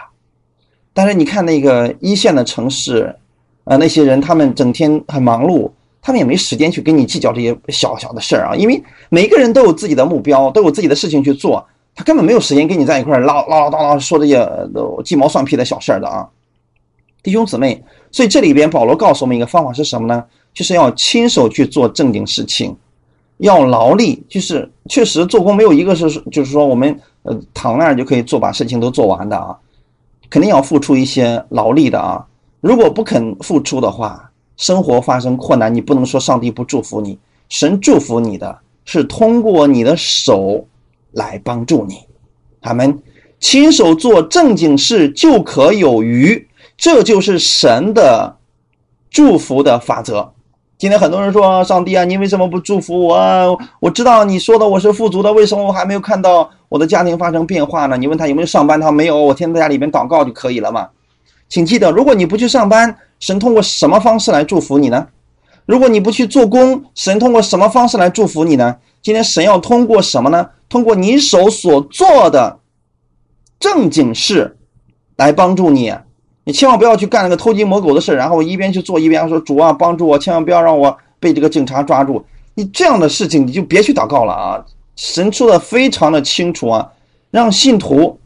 [0.92, 3.16] 但是你看那个一线的城市，
[3.64, 5.70] 啊那些人他们整天很忙碌。
[6.06, 11.66] 他们也没时间去跟你计较这些小小的事儿啊，因为每个人都有自己的目标，都有自己的事情去做，
[11.96, 14.48] 他根本没有时间跟你在一块儿唠唠唠叨叨说这些
[15.04, 16.30] 鸡毛蒜皮的小事儿的啊，
[17.24, 17.84] 弟兄姊妹。
[18.12, 20.24] 所以这里边保罗告诉我们一个方法是什么呢？
[20.54, 22.78] 就是要亲手去做正经事情，
[23.38, 29.58] 要劳力，就是确实做工没有一个是就是说我们呃躺那儿就可以做把事情都做完的啊，
[30.30, 32.24] 肯定要付出一些劳力的啊，
[32.62, 34.25] 如果不肯付出的话。
[34.58, 37.18] 生活发生困难，你不能说上帝不祝福你，
[37.50, 40.66] 神祝福你的是通过你的手
[41.12, 41.96] 来帮助你。
[42.62, 42.98] 他们
[43.40, 48.36] 亲手做正经事就可有余，这就是神的
[49.10, 50.32] 祝福的法则。
[50.78, 53.60] 今天很多人说：“上帝啊，你为什么不祝福我？
[53.80, 60.90] 我知道你说的我是富足的，为什么我还没有看到我的家庭发生变化呢？”你问他有没有上班，他说没有，我天天在家里边祷告就可以了嘛。
[61.48, 65.08] 请记得，如果你不去上班，神通过什么方式来祝福你呢？
[65.66, 68.78] 如果你不去做工，神通过什么方式来祝福你呢？
[69.02, 70.50] 今天神要通过什么呢？
[70.68, 72.60] 通过你手所做的
[73.60, 74.58] 正经事
[75.16, 75.94] 来帮助你。
[76.44, 82.24] 你千万不要去干那个偷鸡摸狗的事然后一边去做一边说主啊帮助我，千万不要让我被这个警察抓住。
[82.54, 84.66] 你这样的事情你就别去祷告了啊！
[84.96, 86.92] 神说的非常的清楚啊，
[87.32, 88.20] 让信徒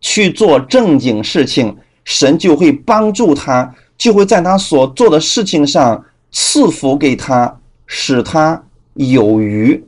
[0.00, 1.76] 去做正经事情。
[2.10, 8.60] 神就会帮助他，就会在他所做的事情上赐福给他，使他
[8.94, 9.80] 有余。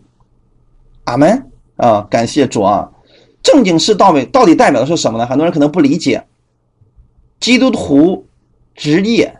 [1.02, 2.06] 阿门啊！
[2.08, 2.88] 感谢主啊！
[3.42, 5.26] 正经事到底到底代表的是什么呢？
[5.26, 6.24] 很多人可能不理解。
[7.40, 8.24] 基督徒
[8.76, 9.37] 职业，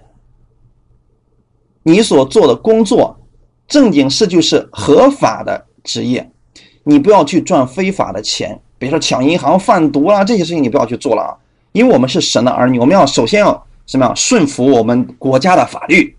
[1.85, 3.17] 你所做的工作，
[3.69, 6.29] 正经事就是合法的职业，
[6.83, 11.39] 你不要去赚非法的钱，比如说抢银行、贩毒啊这些事情，你不要去做了啊。
[11.73, 16.17] 因为我们是神的儿女，我们要首先要什么样顺服我们国家的法律，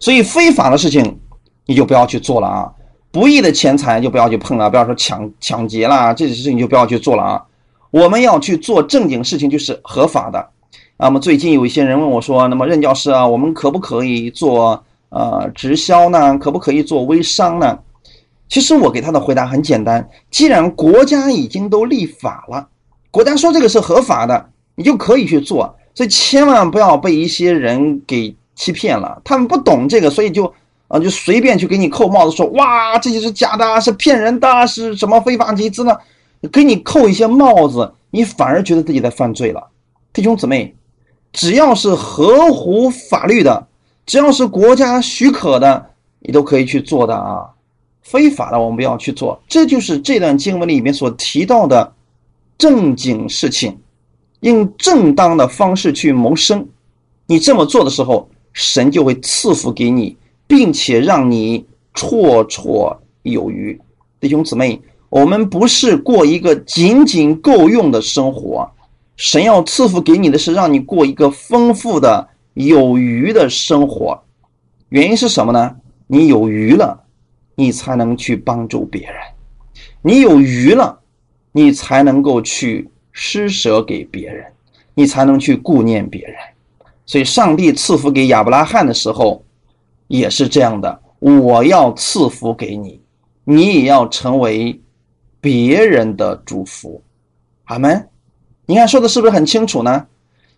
[0.00, 1.20] 所以非法的事情
[1.66, 2.72] 你就不要去做了啊，
[3.10, 7.44] 不义的钱财就不要去碰了，不要说抢抢劫啦，这些事情就不要去做了啊。
[7.90, 10.50] 我们要去做正经事情，就是合法的。
[10.98, 16.38] 那么最近有一些人问我说，那么任教师啊，我们可不可以做呃直销呢？
[16.38, 17.78] 可不可以做微商呢？
[18.48, 22.68] 其实我给他的回答很简单，既然国家已经都立法了。
[23.10, 29.20] 国家说这个是合法的，你就可以去做，所以千万不要被一些人给欺骗了。
[29.24, 30.52] 他们不懂这个，所以就
[30.88, 35.96] 啊就随便去给你扣帽子，说哇这些是假的，是骗人的，是什么非法集资呢？
[36.52, 39.68] 给你扣一些帽子，你反而觉得自己在犯罪了。
[40.12, 40.76] 弟兄姊妹，
[41.32, 43.66] 只要是合乎法律的，
[44.04, 45.86] 只要是国家许可的，
[46.20, 47.48] 你都可以去做的啊。
[48.02, 49.42] 非法的我们不要去做。
[49.48, 51.94] 这就是这段经文里面所提到的。
[52.58, 53.78] 正经事情，
[54.40, 56.66] 用正当的方式去谋生，
[57.26, 60.16] 你这么做的时候，神就会赐福给你，
[60.48, 63.80] 并且让你绰绰有余。
[64.18, 68.68] 弟兄姊妹，我们不是过一个仅仅够用的生活，
[69.16, 74.20] 神要赐福给你的是让你过一个丰富的、有余的生活。
[74.88, 75.76] 原因是什么呢？
[76.08, 77.04] 你有余了，
[77.54, 79.14] 你才能去帮助别人，
[80.02, 80.97] 你有余了。
[81.52, 84.44] 你才能够去施舍给别人，
[84.94, 86.34] 你才能去顾念别人。
[87.06, 89.42] 所以，上帝赐福给亚伯拉罕的时候，
[90.08, 91.00] 也是这样的。
[91.18, 93.00] 我要赐福给你，
[93.44, 94.78] 你也要成为
[95.40, 97.02] 别人的祝福。
[97.64, 98.08] 阿门。
[98.66, 100.06] 你看说的是不是很清楚呢？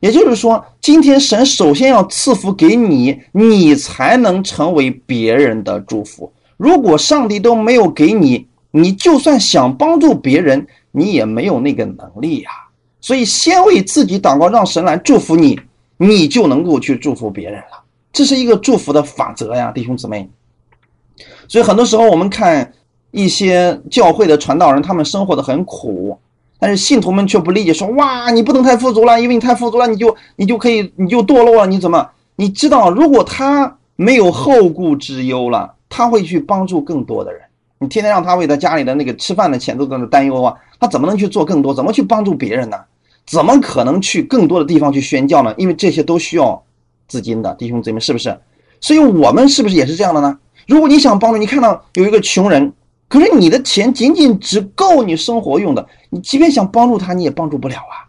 [0.00, 6.32] 也就是说，今天神首先要赐福给你，你才能成为别人的祝福。
[6.56, 10.66] 如果上帝都没有给你，你就算想帮助别人。
[10.92, 12.50] 你也没有那个能力呀，
[13.00, 15.60] 所以先为自己祷告，让神来祝福你，
[15.96, 17.82] 你就能够去祝福别人了。
[18.12, 20.28] 这是一个祝福的法则呀，弟兄姊妹。
[21.46, 22.72] 所以很多时候我们看
[23.10, 26.18] 一些教会的传道人，他们生活的很苦，
[26.58, 32.08] 但是信徒们却不理解，说哇，你不能太富足了，因为你太富足了，你就你就可以你就堕落了，你怎么？
[32.36, 37.42] 你知道，如果他没有后顾之忧了，他会去帮助更多的人。
[37.82, 41.74] 你天天让他为他家里的那个吃饭的钱都在那担忧啊，他怎么能去做更多？
[41.74, 42.76] 怎么去帮助别人呢？
[43.26, 45.54] 怎么可能去更多的地方去宣教呢？
[45.56, 46.62] 因为这些都需要
[47.08, 48.38] 资金的，弟兄姊妹是不是？
[48.82, 50.38] 所以我们是不是也是这样的呢？
[50.66, 52.70] 如果你想帮助，你看到有一个穷人，
[53.08, 58.04] 可是你的钱仅仅只够你生活用的，你即便想帮助他，你也帮助不了啊。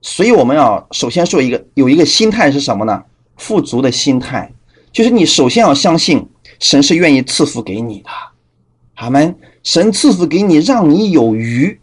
[0.00, 3.02] 所以我们要首先说一个有一个心态是什么呢？
[3.36, 4.50] 富足的心态，
[4.92, 6.26] 就是你首先要相信
[6.58, 8.08] 神是愿意赐福给你的，
[8.94, 11.78] 好们，神赐福给你，让你有余，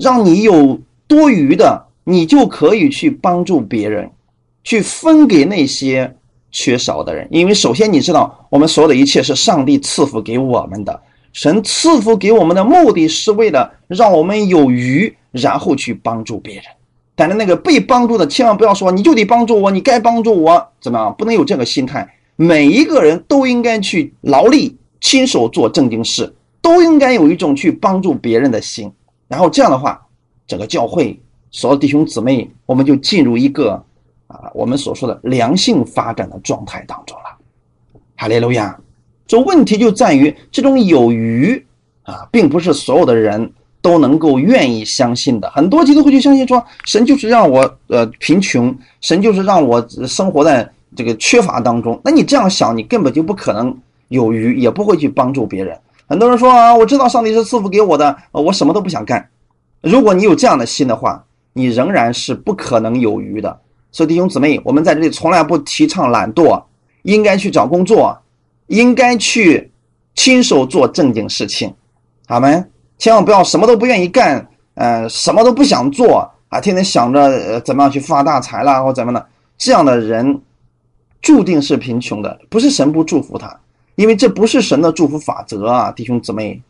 [0.00, 4.10] 让你有多余的，你就可以去帮助别人，
[4.64, 6.16] 去分给那些
[6.50, 7.28] 缺少的人。
[7.30, 11.00] 因为首先你知道，我们所有的一切是上帝赐福给我们的，
[11.32, 16.64] 神赐福给我们的目的是为了让我们有余，然后去帮助别人。
[17.14, 21.14] 但是那个被帮助的，千万不要说你就得帮助我，你该帮助我，怎么样？
[21.16, 22.06] 不能有这个心态。
[22.34, 26.34] 每一个人都应该去劳力，亲手做正经事，
[26.66, 28.90] 都应该有一种去帮助别人的心。
[29.28, 30.04] 然后这样的话，
[30.48, 31.16] 整个教会
[31.52, 33.80] 所有弟兄姊妹，我们就进入一个
[34.26, 37.24] 啊，我们所说的良性发展的状态当中了。
[38.16, 38.76] 哈利路亚！
[39.28, 41.64] 这问题就在于这种有余
[42.02, 43.52] 啊，并不是所有的人。
[43.82, 52.00] 都能够愿意相信的，很多基督徒就相信说，神就是让我呃贫穷，神就是让我生活在这个缺乏当中。
[52.02, 53.72] 那你这样想，你根本就不可能
[54.08, 55.78] 有余，也不会去帮助别人。
[56.08, 59.28] 很多人说啊，我知道上帝是赐福给我的，我什么都不想干。
[59.80, 63.60] 如果你有这样的心的话，你仍然是不可能有余的。
[63.90, 66.62] 所以弟兄姊妹，我们在这里从来不提倡懒惰，
[67.02, 68.16] 应该去找工作，
[68.66, 69.72] 应该去
[70.14, 71.74] 亲手做正经事情，
[72.26, 72.64] 好没？
[72.98, 79.26] 千万不要什么都不愿意干，呃，什么都不想做啊，天天想着怎么样去发大财啦，或怎么的，
[79.58, 80.40] 这样的人
[81.20, 83.58] 注定是贫穷的，不是神不祝福他，
[83.96, 86.62] 因为这不是神的祝福法则啊，弟兄姊妹。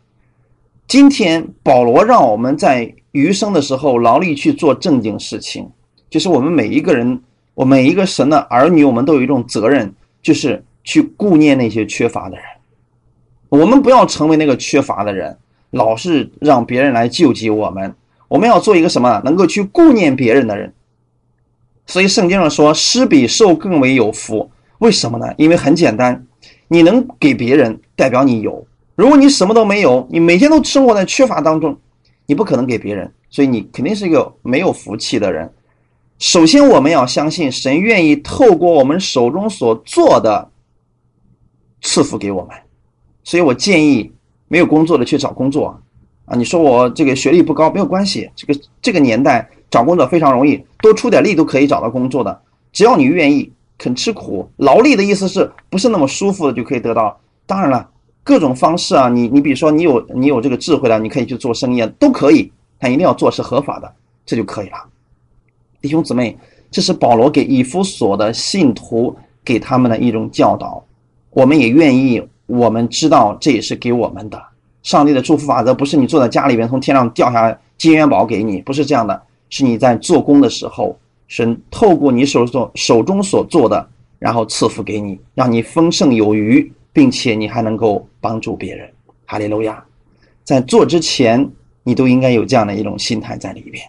[0.87, 5.69] 今天保罗让我们在余生的时候劳力去做正经事情，
[6.09, 7.21] 就是我们每一个人，
[7.53, 12.45] 我每一个神的儿女，我们都有一种责任，就是去顾念那些缺乏的人，
[13.49, 15.37] 我们不要成为那个缺乏的人。
[15.71, 17.93] 老是让别人来救济我们，
[18.29, 19.21] 我们要做一个什么？
[19.25, 20.73] 能够去顾念别人的人。
[21.85, 24.49] 所以圣经上说，施比受更为有福。
[24.79, 25.33] 为什么呢？
[25.37, 26.26] 因为很简单，
[26.67, 28.65] 你能给别人，代表你有。
[28.95, 31.77] 如果你什么都没有，你每天都生活在缺乏当中，
[32.25, 35.51] 你不可能给别人，所以你肯定是一个没有福气的人。
[36.19, 40.49] 首先，我们要相信神愿意透过我们手中所做的
[41.81, 42.55] 赐福给我们。
[43.23, 44.11] 所以我建议。
[44.49, 45.77] 没有工作的去找工作，
[46.23, 57.19] 啊，你说我这个学历不高没有关系，这个这个年代找工作非常容易，多出点力都可以找到工作的，只要你愿意肯吃苦劳力的意思是不是那么舒服的就可以得到？
[57.45, 57.89] 当然了，
[58.23, 63.93] 各种方式啊，你你比如说你有你有这个智慧了，你可以去做生意都可以，但一定要做是合法的，
[64.25, 64.77] 这就可以了。
[65.81, 66.37] 弟兄姊妹，
[66.71, 70.83] 这是保罗给以弗所的信徒给他们的一种教导，
[71.31, 72.25] 我们也愿意。
[72.47, 74.41] 我们知道这也是给我们的
[74.81, 88.89] 上帝的祝福法则，不是你坐在家里边从天上掉下来金元宝给你，不是这样的，是你在做工的时候，神透过你手所手中所做的，然后赐福给你，让你丰盛有余，并且你还能够帮助别人。
[89.25, 89.83] 哈利路亚！
[90.43, 91.49] 在做之前，
[91.83, 93.83] 你都应该有这样的一种心态在里边。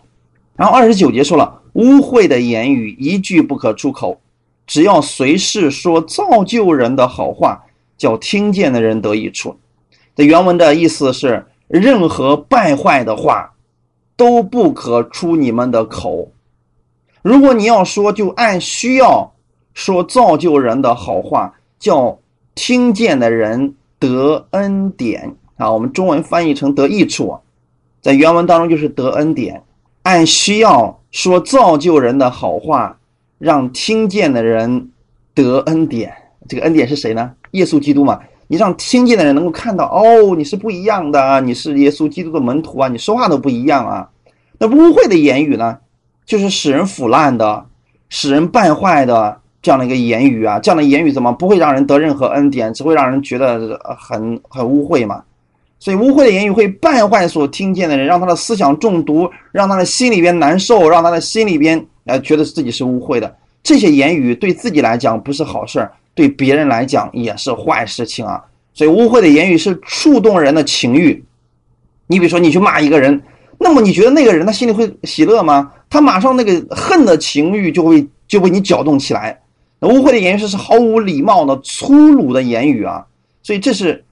[0.56, 4.20] 然后二十九节说了，污秽的言语一句不可出口，
[4.66, 7.64] 只要随时说造就人的好话。
[7.98, 9.56] 叫听见的人得益处。
[10.14, 13.54] 这原文的意思是：任何败坏的话
[14.16, 16.30] 都不可出你们的口。
[17.28, 19.30] 如果你要说，就按需要
[19.74, 22.18] 说造就人的好话，叫
[22.54, 25.70] 听见的人得恩典啊。
[25.70, 27.38] 我们中文翻译成得益处，
[28.00, 29.62] 在原文当中就是得恩典。
[30.04, 32.98] 按需要说造就人的好话，
[33.36, 34.90] 让听见的人
[35.34, 36.10] 得恩典。
[36.48, 37.30] 这个恩典是谁呢？
[37.50, 44.08] 耶稣基督嘛，你让听见的人能够看到，哦，你是不一样的，你是耶稣基督的门徒啊，你说话都不一样啊。
[44.58, 45.76] 那污秽的言语呢，
[46.28, 47.64] 就是使人腐烂的、
[48.10, 50.58] 使人败坏的这样的一个言语啊。
[50.58, 55.24] 这样的言语怎么不会让人得任何恩典，只会让人觉得很很污秽嘛？
[55.80, 63.34] 所以污秽的言语会败坏所听见的人，让他的思想中毒，让他的心里边难受，让他的心里边呃觉得自己是污秽的。
[63.62, 65.90] 这些言语对自己来讲不是好事儿。
[66.14, 71.24] 对别人来讲也是坏事情啊，所以污秽的言语是触动人的情欲。
[72.08, 73.22] 你比如说，你去骂一个人，
[73.58, 75.70] 那么你觉得那个人他心里会喜乐吗？
[75.90, 79.38] 他马上那个恨的情欲就会就被你搅动起来。
[79.80, 83.04] 那污秽的言语是毫无礼貌的粗鲁的言语啊，
[83.42, 84.04] 所以这是，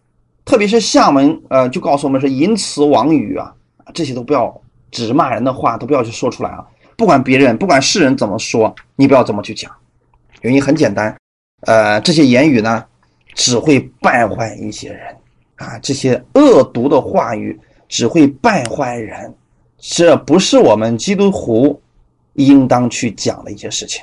[0.45, 3.53] 特别是厦门呃，就告诉我们是淫词妄语啊，
[3.95, 6.65] 这些都不要指骂人的话都不要去说出来啊，
[6.97, 9.71] 不管别人不管世人怎么说，你不要这么去讲，
[10.43, 11.15] 原因很简单。
[11.67, 12.85] 呃，这些言语呢，
[13.35, 15.01] 只会败坏一些人。
[15.57, 19.35] 啊，这些恶毒的话语只会败坏人，
[19.79, 21.81] 这不是我们基督徒
[22.35, 24.03] 应当去讲的一些事情。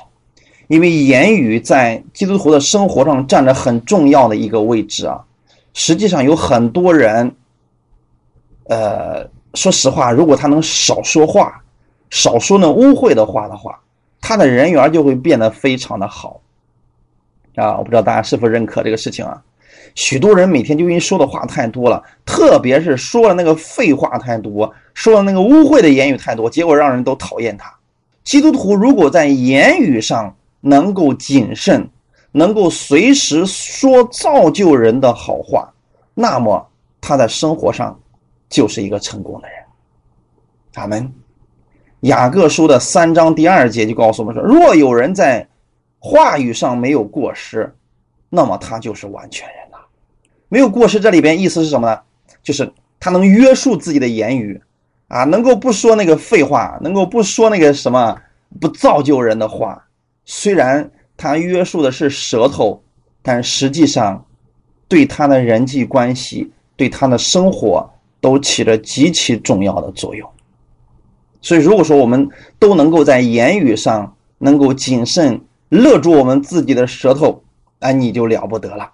[0.68, 5.22] 因为言语在基督徒的生活上占着很重要的一个位置啊。
[5.74, 7.34] 实际上有很多人，
[8.68, 11.62] 呃，说实话，如果他能少说话，
[12.10, 13.80] 少说那污秽的话的话，
[14.20, 16.40] 他的人缘就会变得非常的好。
[17.56, 19.42] 啊，我不知道大家是否认可这个事情啊？
[19.94, 27.72] 许多人每天就因为说的话太多了，特别是说了那个废话太多，说了那个污秽的言语太多，结果让人都讨厌他。
[28.22, 31.88] 基督徒如果在言语上能够谨慎，
[32.32, 35.72] 能够随时说造就人的好话，
[36.14, 36.66] 那么
[37.00, 37.98] 他在生活上
[38.48, 39.58] 就是一个成功的人。
[40.74, 41.12] 阿门。
[42.00, 45.46] 雅各书的三章第二节就告诉我们说：若有人在
[45.98, 47.74] 话语上没有过失，
[48.28, 49.56] 那么他就是完全人。
[50.54, 51.98] 没有过失，这里边意思是什么呢？
[52.40, 54.62] 就是他能约束自己的言语，
[55.08, 58.16] 啊，能够不说那个废话，能够不说那个什么
[58.60, 59.84] 不造就人的话。
[60.24, 62.80] 虽然他约束的是舌头，
[63.20, 64.24] 但实际上
[64.86, 67.90] 对他的人际关系、对他的生活
[68.20, 70.30] 都起着极其重要的作用。
[71.42, 72.28] 所以，如果说我们
[72.60, 75.40] 都能够在言语上能够谨慎。
[75.70, 77.42] 勒住我们自己的舌头，
[77.80, 78.92] 哎，你就了不得了，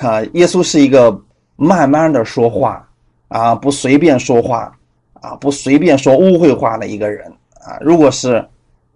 [0.00, 0.22] 啊！
[0.32, 1.20] 耶稣是一个
[1.56, 2.88] 慢慢的说话，
[3.28, 4.76] 啊，不随便说话，
[5.20, 7.30] 啊，不随便说污秽话的一个人，
[7.64, 7.76] 啊！
[7.80, 8.46] 如果是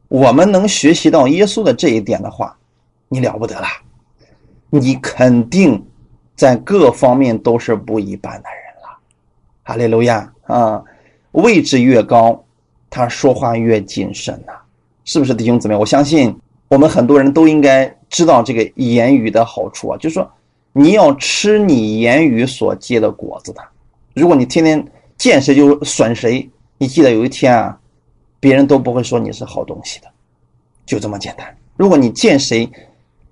[0.09, 2.57] 我们能学习到耶稣的这一点的话，
[3.09, 3.67] 你了不得了，
[4.71, 5.85] 你肯定
[6.35, 8.99] 在各方面都是不一般的人了。
[9.63, 10.83] 哈利路亚啊！
[11.33, 12.43] 位置越高，
[12.89, 14.53] 他说话越谨慎呐，
[15.05, 15.77] 是不是弟兄姊妹？
[15.77, 16.35] 我相信。
[16.69, 20.29] 我们很多人都应该知道这个言语的好处啊，就是说，
[20.77, 23.63] 你要吃你言语所结的果子的。
[24.13, 24.85] 如果你天天
[25.17, 27.79] 见谁就损谁，你记得有一天啊，
[28.41, 30.09] 别人都不会说你是好东西的，
[30.85, 31.57] 就这么简单。
[31.77, 32.69] 如果你见谁，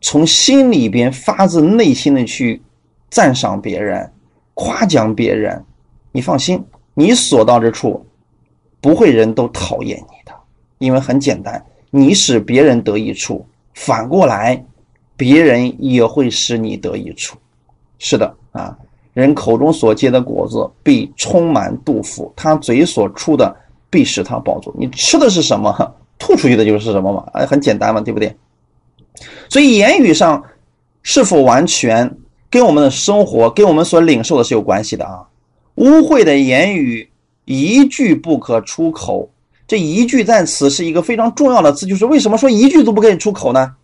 [0.00, 2.62] 从心里边发自内心的去
[3.10, 4.08] 赞赏别人、
[4.54, 5.64] 夸奖别人，
[6.12, 6.64] 你放心，
[6.94, 8.06] 你所到之处，
[8.80, 10.32] 不会人都讨厌你的，
[10.78, 11.60] 因为很简单。
[11.90, 14.64] 你使别人得益处，反过来，
[15.16, 17.36] 别人也会使你得益处。
[17.98, 18.76] 是的啊，
[19.12, 23.54] 人口中所结的果子必充满肚腹，他嘴所出的
[23.88, 24.74] 必使他饱足。
[24.78, 25.72] 你吃的是什么，
[26.18, 27.24] 吐出去的就是什么嘛？
[27.32, 28.34] 哎，很简单嘛，对不对？
[29.48, 30.42] 所以言语上
[31.02, 32.10] 是否完全，
[32.50, 35.22] 跟我们的生活，跟我们所领受的是有关系的啊。
[35.76, 37.08] 污秽的言语
[37.44, 39.30] 一句不可出口。
[39.68, 43.74] 这一句在此是一个非常重要的字，就是为什么说一句都不可以出口呢？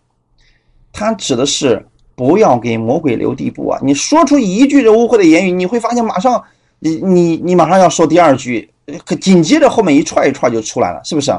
[0.99, 3.79] 它指的是不要给魔鬼留地步啊！
[3.81, 6.43] 你说出一句这污秽的言语，你会发现马上
[6.79, 8.69] 你你你马上要说第二句，
[9.05, 11.31] 可紧接着后面一串一串就出来了，是不是？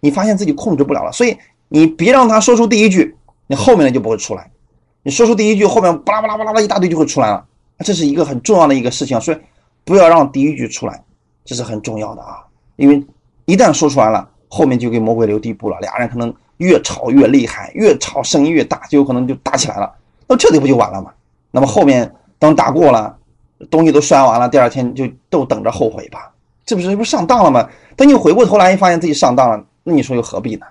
[0.00, 1.36] 你发现自己控制不了了，所以
[1.68, 3.14] 你别让他说出第一句，
[3.46, 4.50] 你后面的就不会出来。
[5.02, 7.44] 你说出第一句，后面巴拉巴拉巴拉巴拉一大堆就会出来了，
[7.84, 9.36] 这是一个很重要的一个事情，所以
[9.84, 11.04] 不要让第一句出来，
[11.44, 12.38] 这是很重要的啊，
[12.76, 13.04] 因为。
[13.50, 15.80] 一旦说出来了，后面就给魔鬼留地步了。
[15.80, 19.92] 俩人可能越吵越厉害，越吵声音越大，就有可能就打起来了。
[20.28, 21.10] 那这里不就完了吗？
[21.50, 23.16] 那么后面等打过了，
[23.70, 26.32] 东西都摔完了，第二天就都等着后悔吧。
[26.64, 27.68] 这不是不上当了吗？
[27.96, 30.66] 等你回过头来，一发现自己上当了，那你说又何必呢？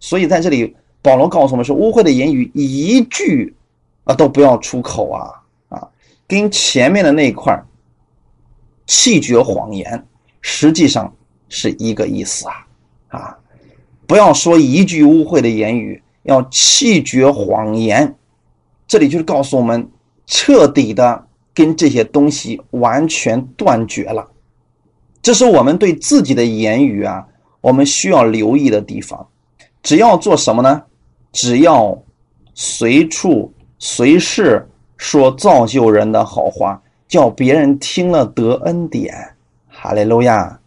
[0.00, 3.54] 所以在这里，保罗告诉我们是污秽的言语一句
[4.04, 5.30] 啊都不要出口啊
[5.68, 5.88] 啊，
[6.26, 7.62] 跟前面的那一块
[8.86, 10.06] 气绝谎言，
[10.40, 11.12] 实际上。
[11.50, 12.66] 是一个意思啊，
[13.10, 13.38] 啊，
[14.06, 18.14] 不要说一句污秽的言语，要弃绝谎言。
[18.86, 19.88] 这里就是告诉我们，
[20.26, 24.28] 彻底的跟这些东西完全断绝了。
[25.22, 27.26] 这是我们对自己的言语啊，
[27.62, 29.26] 我们需要留意的地方。
[29.82, 30.82] 只要做什么呢？
[31.32, 31.98] 只要
[32.54, 39.14] 随处随事说造就人的好话，叫别人听了得恩典。
[39.68, 40.60] 哈利路亚。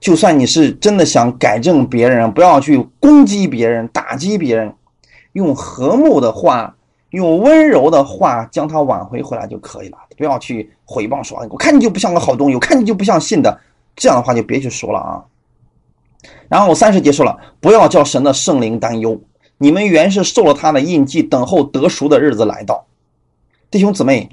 [0.00, 4.72] 就算你是真的想改正别人，不要去攻击别人、打击别人，
[5.32, 6.76] 用和睦的话、
[7.10, 9.98] 用温柔的话将他挽回回来就可以了。
[10.16, 13.58] 不要去诽谤说：“我看你就不像个好东西，我看你就不像信的。”
[13.96, 15.24] 这样的话就别去说了啊。
[16.48, 19.20] 然后三十结束了，不要叫神的圣灵担忧，
[19.58, 22.86] 你们原是受了他的印记，等候得赎的日子来到。
[23.68, 24.28] 弟兄姊妹，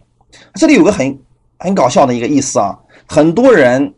[0.54, 1.20] 这里有个很
[1.58, 3.96] 很搞笑的一个意思啊，很多人。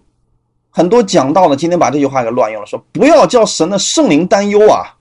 [0.77, 4.93] 很多讲道的今天把这句话给乱用了，说不要叫神的圣灵担忧啊，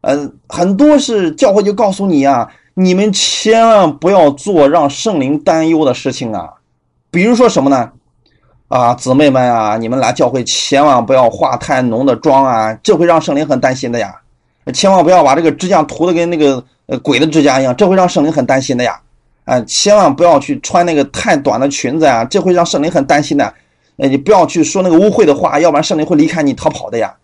[0.00, 6.54] 嗯，很多是教会就告诉你啊，你们千万不要做让圣灵担忧的事情啊，
[7.12, 7.92] 比如说什么呢？
[8.66, 14.12] 啊，姊妹们啊，你们来教会千万不要化太浓的妆啊，这会让圣灵很担心的呀。
[14.72, 18.98] 千万不要把这个指甲涂的跟那个呃鬼的指甲一样，这会让圣灵很担心的呀。
[19.44, 23.54] 啊，千万不要去穿那个太短的裙子啊，这会让圣灵很担心的。
[23.96, 27.14] 呃，你不要去说那个污秽的话，要不然圣灵会离开你逃跑的呀。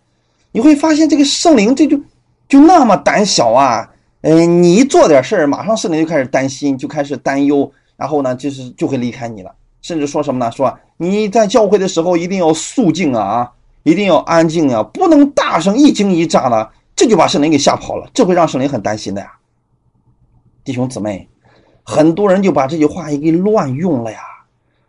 [0.51, 1.99] 你会发现这个圣灵这就
[2.47, 3.89] 就那么胆小啊。
[4.21, 9.51] 嗯，你一做点事儿，马上圣灵就开始担心，就开始担忧，然后呢，就是就会离开你了，
[9.81, 10.51] 甚至说什么呢？
[10.51, 13.51] 说你在教会的时候一定要肃静，啊，
[13.81, 19.31] 一定要安静啊，不能大声一惊一乍的，这就把圣灵给吓跑了，这会让圣灵很担心的呀。
[20.63, 21.27] 弟兄姊妹，
[21.81, 24.19] 很多人就把这句话也给乱用了呀，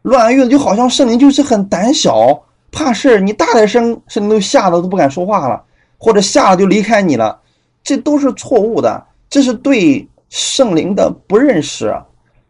[0.02, 5.62] 乱用就好像圣灵就是很胆小，怕事你大点声，圣灵都吓得都不敢说话了，
[5.96, 7.40] 或者吓了就离开你了，
[7.84, 9.06] 这都是错误的。
[9.30, 11.94] 这是对圣灵的不认识，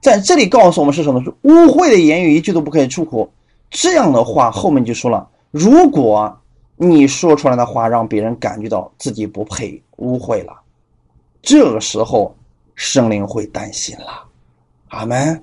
[0.00, 1.22] 在这里告诉我们是什么？
[1.22, 3.30] 是污秽的言语一句都不可以出口。
[3.70, 6.34] 这样的话，后面就说了：如果
[6.76, 10.52] 你说出来的话让别人感觉到自己不配、污秽了，
[11.42, 12.34] 这个时候
[12.74, 14.24] 圣灵会担心了。
[14.88, 15.42] 阿门。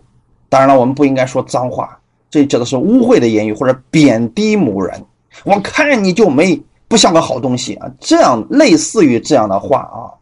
[0.50, 1.99] 当然了，我们不应该说脏话，
[2.30, 5.04] 这指的是污秽的言语或者贬低某人。
[5.44, 10.14] 我看你就没不像个好东西啊，这样类似于这样的话啊。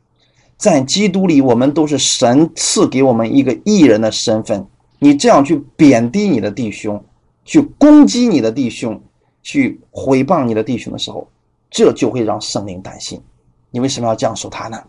[0.58, 4.66] 在基督里，我们都是神赐给我们一个艺人的身份。
[4.97, 7.03] 你这样去贬低你的弟兄，
[7.45, 8.99] 去攻击你的弟兄，
[9.43, 11.28] 去毁谤你的弟兄的时候，
[11.70, 13.22] 这就会让圣灵担心。
[13.70, 14.82] 你为什么要这样说他呢？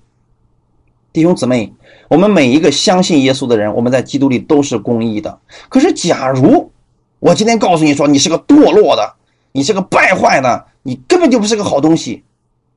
[1.12, 1.70] 弟兄姊妹，
[2.08, 5.38] 我们每一个相信耶稣的人，我们在基督里都是公义的。
[5.68, 6.70] 可是，假如
[7.20, 9.14] 我今天告诉你说你是个堕落的，
[9.52, 12.22] 你是个败坏的，你根本就不是个好东西，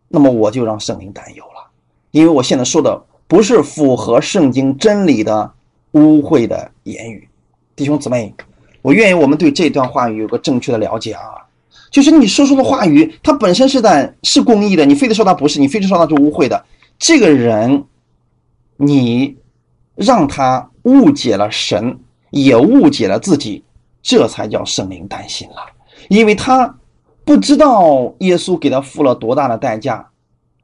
[0.07, 1.69] 那么我就让圣灵担忧了。
[2.11, 5.51] 因为我现在说的不是符合圣经真理的
[5.91, 7.29] 污秽的言语，
[7.75, 8.33] 弟兄姊妹，
[8.81, 11.45] 我愿意我们对这段话语有个正确的了解啊，
[11.91, 16.65] 就是你说出的话语，它本身是在是公义的，你非得说它不是，你非得说它是污秽的，
[16.97, 17.85] 这个人，
[18.77, 19.37] 你
[19.95, 21.99] 让他误解了神，
[22.31, 23.63] 也误解了自己，
[24.01, 25.55] 这才叫圣灵担心了，
[26.09, 26.77] 因为他
[27.23, 30.09] 不知道耶稣给他付了多大的代价，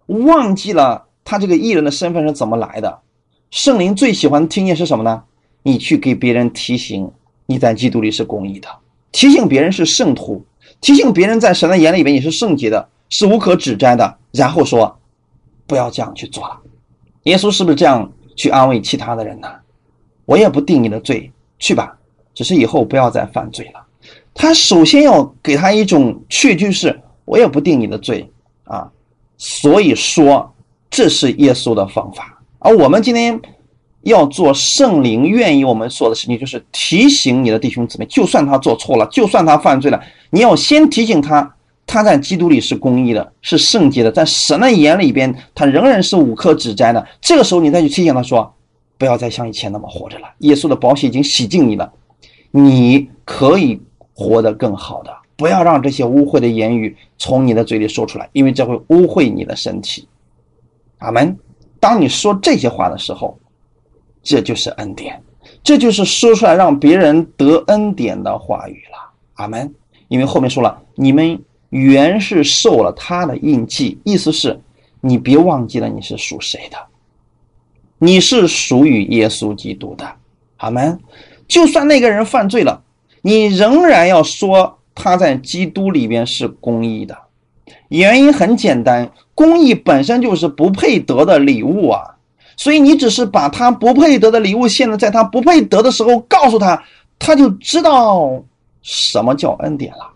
[0.07, 1.05] 忘记了。
[1.23, 2.99] 他这个艺人的身份是怎么来的？
[3.51, 5.23] 圣灵最喜欢听见是什么呢？
[5.61, 7.11] 你去给别人提醒
[7.45, 8.69] 你在基督里是公义的，
[9.11, 10.45] 提醒别人是圣徒，
[10.79, 14.17] 提醒别人在神的眼里边你是圣洁的，是无可指摘的。
[14.31, 14.97] 然后说，
[15.65, 16.57] 不要这样去做了。
[17.23, 19.49] 耶稣是不是这样去安慰其他的人呢？
[20.23, 21.29] 我也不定你的罪，
[21.59, 21.96] 去吧，
[22.37, 23.83] 只是以后不要再犯罪了。
[24.33, 28.29] 他首先要给他一种确据，是我也不定你的罪
[28.65, 28.87] 啊。
[29.37, 30.53] 所以说。
[30.89, 33.37] 这是耶稣的方法，而我们今天
[34.03, 47.05] 要做圣灵愿意我们做的事情，就是提醒你的弟兄姊妹，就算他做错了，就算他犯罪了，你要先提醒他，他在基督里是公义的，是圣洁的，在神的眼里边，他仍然是无可指摘的。
[47.19, 48.55] 这个时候，你再去提醒他说，
[48.97, 51.91] 不要再像以前那么活着了，耶稣的宝血已经洗净你了，
[52.51, 53.81] 你可以
[54.13, 55.15] 活得更好的。
[55.35, 60.07] 不要让这些污秽的言语从你的嘴里说出来，因为这会污秽你的身体。
[60.97, 61.37] 阿门。
[61.79, 63.37] 当你说这些话的时候，
[64.23, 65.21] 这就是恩典，
[65.61, 68.97] 这就是说出来让别人得恩典的话语了。
[69.35, 69.71] 阿门。
[70.07, 71.39] 因为后面说了，你们
[71.69, 74.59] 原是受了他的印记，意思是，
[75.01, 76.77] 你别忘记了你是属谁的，
[77.99, 80.09] 你是属于耶稣基督的。
[80.57, 80.99] 阿门。
[81.47, 82.81] 就算那个人犯罪了，
[83.21, 87.17] 你仍然要说他在基督里边是公义的。
[87.89, 89.11] 原因很简单。
[89.33, 92.01] 公益本身就是不配得的礼物啊，
[92.55, 96.83] 所以你只是把他不配得的礼物现在在他不配得的时候告诉他，
[97.19, 98.43] 他就知道
[98.81, 100.09] 什么叫恩典了。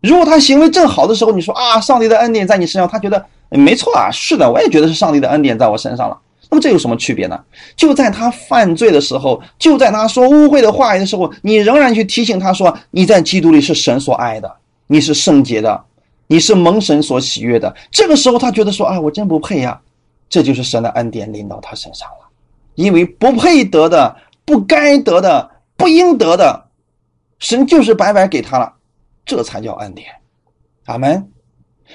[0.00, 6.18] 如果他行为正好的时候，你说啊，上帝的恩典在你身上，他觉得没错啊，是的，我也觉得是上帝的恩典在我身上了。
[6.52, 7.44] 那么这有什么区别呢？
[7.74, 14.54] 就在他犯罪的时候，就在他说污秽的话语的时候，你仍然去提醒他说，你在基督里是神所爱的，
[14.86, 15.84] 你是圣洁的。
[16.26, 19.78] 你是蒙神所喜悦的，这个时候他觉得说啊，我真不配呀，
[20.28, 22.28] 这就是神的恩典临到他身上了，
[22.74, 26.68] 因为不配得的、不该得的、不应得的，
[27.38, 28.72] 神就是白白给他了，
[29.26, 30.06] 这才叫恩典。
[30.86, 31.28] 阿门。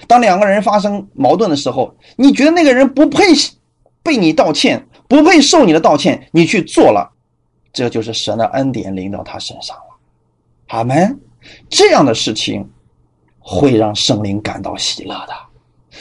[0.05, 3.33] 当两个人发生矛盾的时候，你觉得那个人不配
[4.07, 7.11] 被你道歉，不配受你的道歉，你去做了，
[7.73, 9.83] 这就是神的恩典临到他身上了。
[10.69, 11.19] 阿门。
[11.69, 12.65] 这样的事情。
[13.49, 15.33] 会让圣灵感到喜乐的，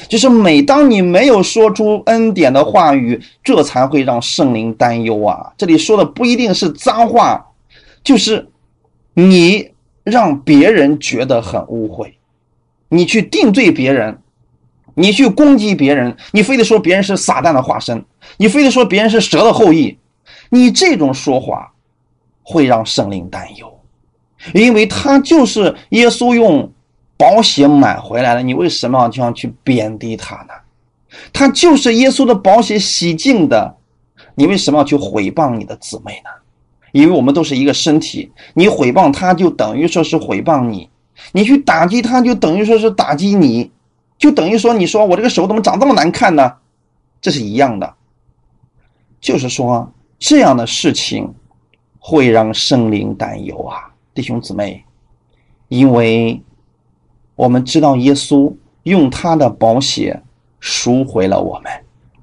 [0.08, 5.52] 就是每当你没有说出恩典的话语，这才会让圣灵担忧啊。
[5.56, 7.46] 这里说的不一定是脏话，
[8.02, 8.50] 就是
[9.14, 9.70] 你
[10.02, 12.14] 让别人觉得很污秽，
[12.88, 14.18] 你去定罪别人，
[14.96, 18.04] 你去攻击别人，你非得说别人是撒旦的化身，
[18.38, 19.96] 你非得说别人是蛇的后裔，
[20.48, 21.70] 你这种说话
[22.42, 23.78] 会让圣灵担忧，
[24.54, 26.72] 因为他就是耶稣用
[27.18, 30.54] 宝血买回来的，你为什么就要去贬低他呢？
[31.32, 33.76] 他就是耶稣的宝血洗净的，
[34.34, 36.30] 你为什么要去毁谤你的姊妹呢？
[36.92, 40.88] 因为我们都是一个身体，你毁谤他就等于说是毁谤你，
[41.32, 43.70] 你去打击他就等于说是打击你，
[44.18, 46.52] 就等于说你说我这个手怎么长这么难看呢？
[47.20, 47.94] 这是一样的，
[49.20, 51.34] 就是说这样的事情
[51.98, 54.84] 会让圣灵担忧啊，弟兄姊妹，
[55.68, 56.40] 因为
[57.34, 60.22] 我们知道耶稣用他的宝血。
[60.58, 61.70] 赎回了我们，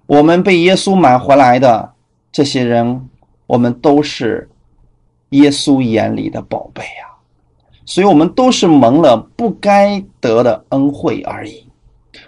[0.06, 1.94] 我们被耶稣买回来的
[2.30, 3.08] 这些人，
[3.46, 4.50] 我们都是
[5.30, 7.16] 耶稣眼里的宝贝啊！
[7.86, 11.66] 所以，我们都是蒙了不该得的恩惠而已。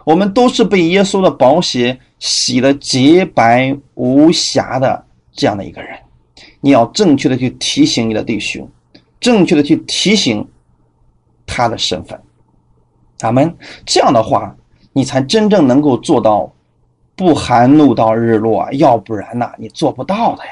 [0.06, 5.03] 我们都是被耶稣的宝血洗的洁白无瑕的
[5.34, 5.97] 这样的一个人。
[6.62, 8.70] 你要正确的去提醒你的弟兄，
[9.20, 10.47] 正确的去提醒
[11.45, 12.18] 他的身份。
[13.18, 13.53] 咱们
[13.86, 14.56] 这样的话。
[14.97, 16.49] 你才真正能够做到
[17.18, 20.51] 不含怒到日落，要不然呢，你做不到的呀。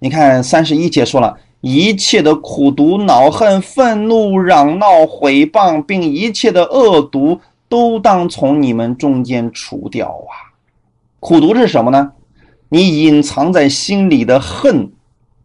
[0.00, 7.38] 你看三十一节说了一切的苦毒、恼恨、愤怒、嚷闹、毁谤，并一切的恶毒，
[7.68, 10.52] 都当从你们中间除掉啊。
[11.20, 12.12] 苦毒是什么呢？
[12.68, 14.92] 你隐藏在心里的恨，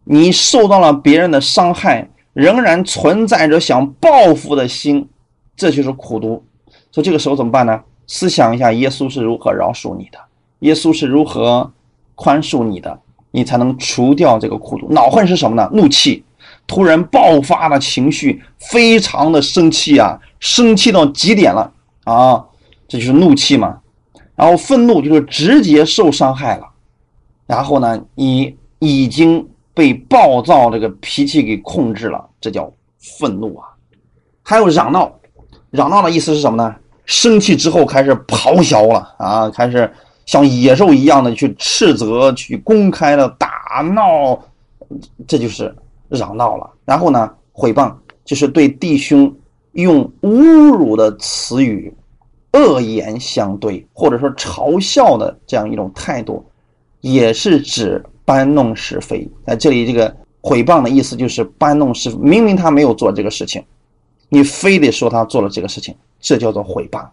[0.04, 5.08] 你受到了别人的伤害，仍然存在着想报复的心，
[5.56, 6.44] 这就是苦毒。
[6.92, 7.82] 所以这个时候怎么办呢？
[8.06, 10.20] 思想一下，耶稣是如何饶恕你的，
[10.60, 11.72] 耶稣是如何
[12.14, 13.00] 宽恕你的，
[13.32, 14.88] 你才能除掉这个苦毒。
[14.92, 15.68] 恼恨是什么呢？
[15.74, 16.24] 怒气，
[16.68, 21.73] 突然爆发的情绪，非常的生气啊，生气到极点了
[22.04, 22.44] 啊，
[22.88, 23.80] 这就是怒气嘛。
[24.36, 26.68] 然后愤怒就是直接受伤害了，
[27.46, 32.72] 然后呢，你已经被暴躁这个脾气给控制了，这叫
[33.20, 33.68] 愤怒啊。
[34.42, 35.12] 还有嚷闹，
[35.70, 36.76] 嚷闹的意思是什么呢？
[37.06, 39.50] 生气之后开始咆哮了啊！
[39.50, 39.92] 开始
[40.26, 44.40] 像野兽一样的去斥责、去公开的打闹，
[45.28, 45.74] 这就是
[46.10, 46.70] 嚷闹了。
[46.86, 47.94] 然后呢，毁谤
[48.26, 49.34] 就是对弟兄
[49.74, 51.94] 用侮辱的词语、
[52.54, 56.44] 恶言相对，或者说嘲笑的这样一种态度，
[57.02, 59.30] 也是指搬弄是非。
[59.46, 63.64] 在这里，这个毁谤的意思就是搬弄是非，明明他没有做这个事情，
[64.30, 65.96] 你非得说他做了这个事情。
[66.26, 67.06] 这叫做毁谤，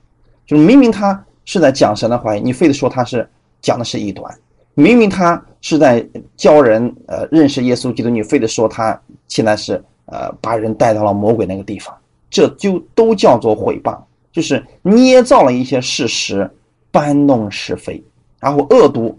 [0.46, 3.28] 就是明明他是在讲神的话语，你非得说他是
[3.60, 4.30] 讲的是异端；
[4.74, 6.06] 明明他是在
[6.36, 8.96] 教人呃认识耶稣基督，你非得说他
[9.26, 11.92] 现在是呃把人带到了魔鬼那个地方，
[12.30, 13.98] 这就都叫做毁谤，
[14.32, 16.50] 就是捏造了一些事实，
[16.90, 18.02] 搬弄是非，
[18.38, 19.18] 然后恶毒，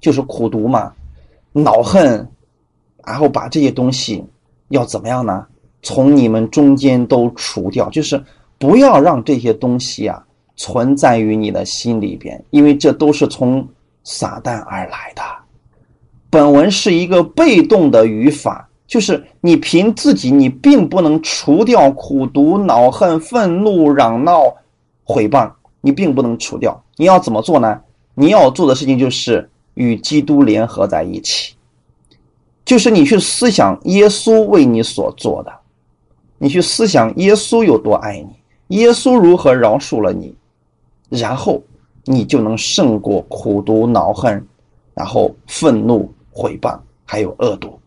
[0.00, 0.92] 就是苦毒嘛，
[1.52, 2.28] 恼恨，
[3.06, 4.22] 然后把这些东西
[4.68, 5.46] 要怎么样呢？
[5.82, 8.22] 从你们中间都除掉，就是。
[8.58, 10.22] 不要让这些东西啊
[10.54, 13.66] 存在于你的心里边，因为这都是从
[14.04, 15.22] 撒旦而来的。
[16.28, 24.52] 本文是一个被动的语法，就是你凭自己，你并不能除掉苦毒、恼恨、愤怒、嚷闹、
[25.04, 25.48] 毁谤，
[25.80, 26.82] 你并不能除掉。
[26.96, 27.80] 你要怎么做呢？
[28.16, 31.54] 你要做的事情就是与基督联合在一起，
[32.64, 35.52] 就是你去思想耶稣为你所做的，
[36.38, 38.76] 你去思想耶稣有多爱你。
[38.76, 40.34] 耶稣如何饶恕了你，
[41.08, 41.62] 然后
[42.06, 44.44] 你就能胜过苦毒、恼恨，
[44.94, 47.78] 然后愤怒、毁谤，还有恶毒。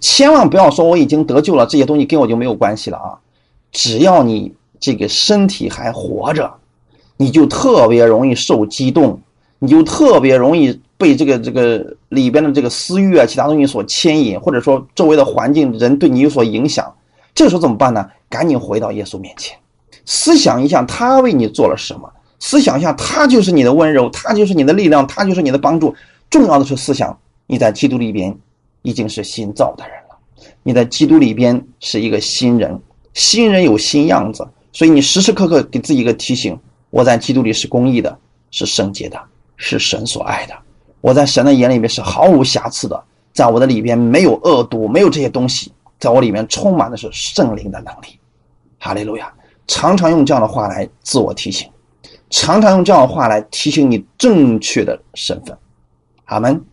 [0.00, 3.18] 千万不要说我已经得救了，这些东西跟我就没有关系了啊！
[3.70, 6.52] 只要你这个身体还活着，
[7.16, 9.20] 你就特别容易受激动，
[9.58, 16.92] 你就特别容易被这个这个里边的这个私欲啊、其他东西所牵引，或者说周围的环境人对你有所影响。
[17.34, 18.08] 这时候怎么办呢？
[18.28, 19.56] 赶紧回到耶稣面前，
[20.04, 22.10] 思想一下他为你做了什么，
[22.40, 25.94] 思想一下他就是你的温柔，他就是你的力量，他就是你的帮助。
[26.30, 28.36] 重要的是思想你在基督里边
[28.82, 30.18] 已经是新造的人了，
[30.62, 32.80] 你在基督里边是一个新人，
[33.14, 36.58] 新人有新样子，所以你时时刻刻给自己一个提醒：
[36.90, 38.16] 我在基督里是公义的，
[38.50, 39.20] 是圣洁的，
[39.56, 40.54] 是神所爱的。
[41.00, 48.18] 我在神的眼里面是毫无瑕疵的，在我的里边没有恶毒，没有这些东西，在我里面充满的是圣灵的能力。
[48.78, 49.32] 哈利路亚！
[49.66, 51.68] 常常用这样的话来自我提醒，
[52.30, 55.56] 常常用这样的话来提醒你正确的身份。
[56.26, 56.64] 阿门。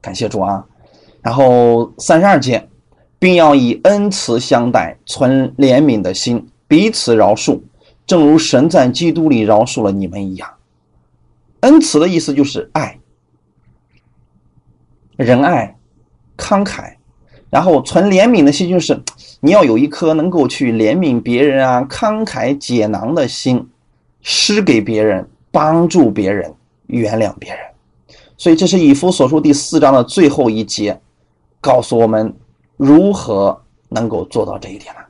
[0.00, 0.64] 感谢主啊！
[1.22, 2.68] 然后三十二节，
[3.18, 7.60] 并要以恩慈相待，存怜悯的心，彼此饶恕，
[8.06, 10.48] 正如神在基督里饶恕了你们一样。
[11.60, 12.98] 恩慈的意思就是爱、
[15.16, 15.76] 仁爱、
[16.36, 16.94] 慷慨，
[17.50, 19.02] 然后存怜悯的心，就是
[19.40, 23.68] 你要有一颗能够去怜悯别人啊、慷慨解囊的心，
[24.22, 26.54] 施给别人、帮助别人、
[26.86, 27.58] 原谅别人。
[28.36, 31.00] 所以，这是以弗所书第四章的最后一节，
[31.60, 32.34] 告诉我们
[32.76, 35.00] 如何能够做到这一点呢？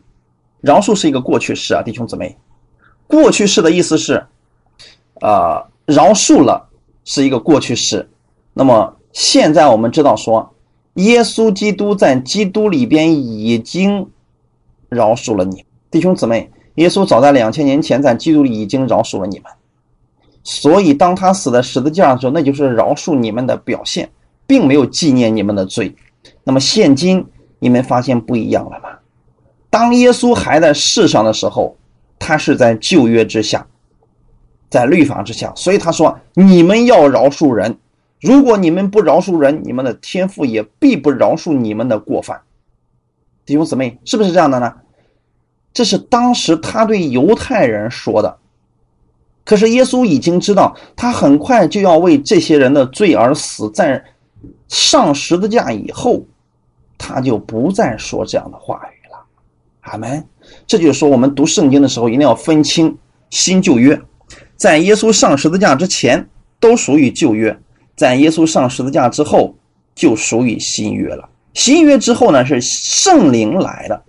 [0.61, 2.37] 饶恕是一个过去式啊，弟兄姊妹，
[3.07, 4.27] 过去式的意思是，
[5.21, 5.67] 呃。
[5.89, 6.69] 饶恕了
[7.07, 8.07] 是一个过去式，
[8.53, 10.55] 那么现在我们知道说，
[10.97, 14.07] 耶稣基督在基督里边已经
[14.91, 19.51] 饶恕了你，弟兄姊妹，耶稣早在两千年前在基督里已经饶恕了你们，
[20.45, 24.11] 所以当他死在十字架的时候，那就是饶恕你们的表现，
[24.47, 25.97] 并没有纪念你们的罪。
[26.49, 27.27] 那么现今
[27.59, 28.89] 你们发现不一样了吗？
[29.69, 31.77] 当耶稣还在世上的时候，
[32.19, 33.67] 他是在旧约之下。
[34.71, 37.77] 在律法之下，所以他说：“你们要饶恕人，
[38.23, 42.41] 如果你们不饶恕人，你们的天父也必不饶恕你们的过犯。”
[43.45, 44.73] 弟兄姊妹，是不是这样的呢？
[45.75, 48.39] 这是当时他对犹太人说的。
[49.45, 54.03] 可是耶稣已经知道，他很快就要为这些人的罪而死，在
[54.69, 56.23] 上十字架以后，
[56.99, 59.25] 他就不再说这样的话语了。
[59.83, 60.23] 阿门。
[60.67, 62.97] 这就是说，我们读圣经的时候，一定要分清
[63.31, 63.99] 新旧约。
[64.57, 66.27] 在耶稣上十字架之前，
[66.59, 67.55] 都属于旧约；
[67.95, 69.55] 在耶稣上十字架之后，
[69.95, 71.29] 就属于新约了。
[71.53, 74.03] 新约之后呢，是圣灵来的。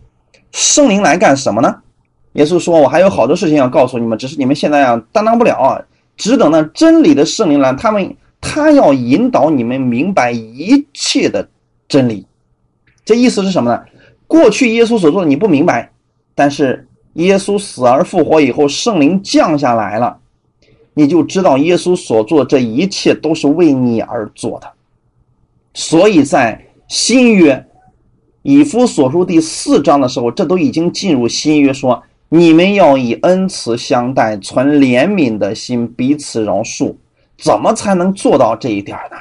[0.51, 1.75] 圣灵来干什么呢？
[2.33, 5.81] 耶稣说：“我还有好多事情要告诉你们，只是你们现在啊担当不了啊，
[6.15, 11.49] 只等那真理的圣灵来，他们他要引导你们明白一切的
[11.87, 12.25] 真理。”
[13.09, 13.83] 这意思是什么呢？
[14.27, 15.91] 过去耶稣所做的你不明白，
[16.35, 20.19] 但是耶稣死而复活以后，圣灵降下来了。
[20.93, 24.71] 你就知道耶稣所做这一切都是为你而做的，
[25.73, 27.65] 所以在新约
[28.43, 36.93] 以弗所书第四章的时候，这都已经进入新约，说你们要以恩慈相待，存怜悯的心，彼此饶恕。
[37.39, 39.17] 怎么才能做到这一点呢？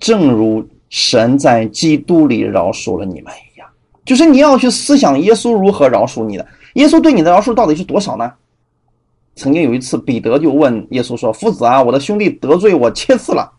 [0.00, 3.68] 正如神在基督里饶恕了你们一样，
[4.04, 8.32] 就是你要去思想耶稣如何饶恕你的，耶稣对你的饶恕到底是多少呢？
[9.36, 13.52] 曾经有一次，彼得就问耶稣说：“夫子啊，我的兄弟得罪我七次了，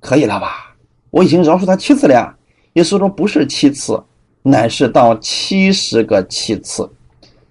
[0.00, 0.74] 可以了吧？
[1.10, 2.34] 我已经饶恕他七次了呀。”
[2.74, 4.02] 耶稣说：“不是七次，
[4.42, 6.90] 乃是到七十个七次。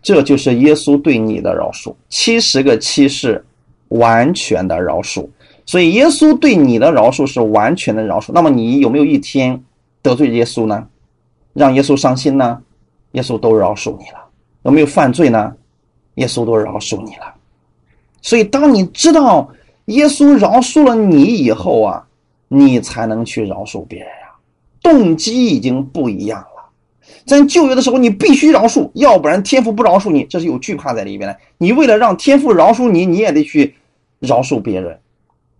[0.01, 1.95] 这就是耶稣对你的饶恕。
[2.09, 3.45] 七十个七是
[3.89, 5.27] 完全的饶恕，
[5.67, 8.31] 所以耶稣对你的饶恕是完全的饶恕。
[8.33, 9.63] 那么你有没有一天
[10.01, 10.87] 得罪耶稣呢？
[11.53, 12.59] 让耶稣伤心呢？
[13.11, 14.25] 耶稣都饶恕你了。
[14.63, 15.53] 有没有犯罪呢？”
[16.17, 17.31] 耶稣都饶恕你了，
[18.23, 19.47] 所以当你知道
[19.85, 22.07] 耶稣饶恕了你以后啊，
[22.47, 24.33] 你才能去饶恕别人啊，
[24.81, 26.71] 动机已经不一样了。
[27.23, 31.37] 在旧约的时候，你必须饶恕，要不然天父不饶恕你，这是有惧怕在里边的。
[31.59, 33.75] 你为了让天父饶恕你，你也得去
[34.17, 34.99] 饶恕别人。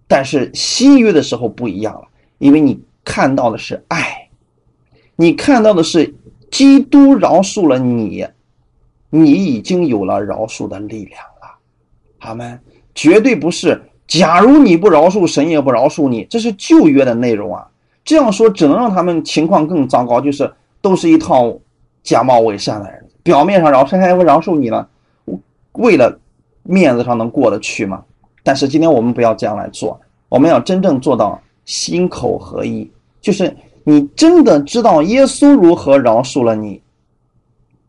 [0.07, 4.29] 但是新约的时候不一样了，因为你看到的是爱，
[5.15, 6.15] 你看到的是
[6.49, 8.27] 基督饶恕了你。
[9.09, 11.55] 你已经有了饶恕的力量了，
[12.19, 12.59] 好吗？
[12.93, 13.81] 绝对不是。
[14.05, 17.65] 假如你不饶恕，神也不饶恕你，这是旧约的内容啊。
[18.03, 21.57] 这样说只能让他们情况更糟糕，就是都是一套
[22.03, 24.89] 假冒伪善的人，表面上饶神还会饶恕你了，
[25.71, 26.19] 为了
[26.63, 28.03] 面子上能过得去吗？
[28.47, 32.89] 但是今天我们不要这样来做，我们要真正做到心口合一，
[33.19, 36.81] 就是你真的知道耶稣如何饶恕了你，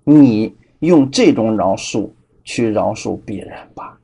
[0.03, 0.53] 你。
[0.81, 2.09] 用这种饶恕
[2.45, 3.99] 去饶恕别人吧，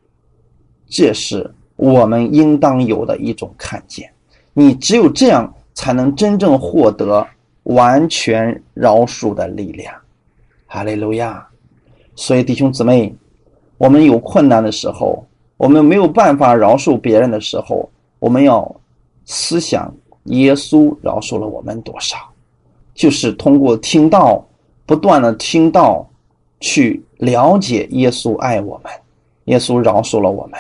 [0.89, 4.11] 这是我们应当有的一种看见。
[4.53, 7.25] 你只有这样，才能真正获得
[7.63, 9.95] 完全饶恕的力量。
[10.67, 11.47] 哈利路亚！
[12.17, 13.15] 所以弟兄姊妹，
[13.79, 15.25] 我们有困难的时候，
[15.57, 17.89] 我们没有办法饶恕别人的时候，
[18.19, 18.75] 我们要
[19.25, 19.95] 思想
[20.25, 22.17] 耶稣饶恕了我们多少，
[22.95, 24.45] 就是通过听到，
[24.87, 26.09] 不断的听到。
[26.61, 28.91] 去了解耶稣爱我们，
[29.45, 30.59] 耶稣饶恕了我们，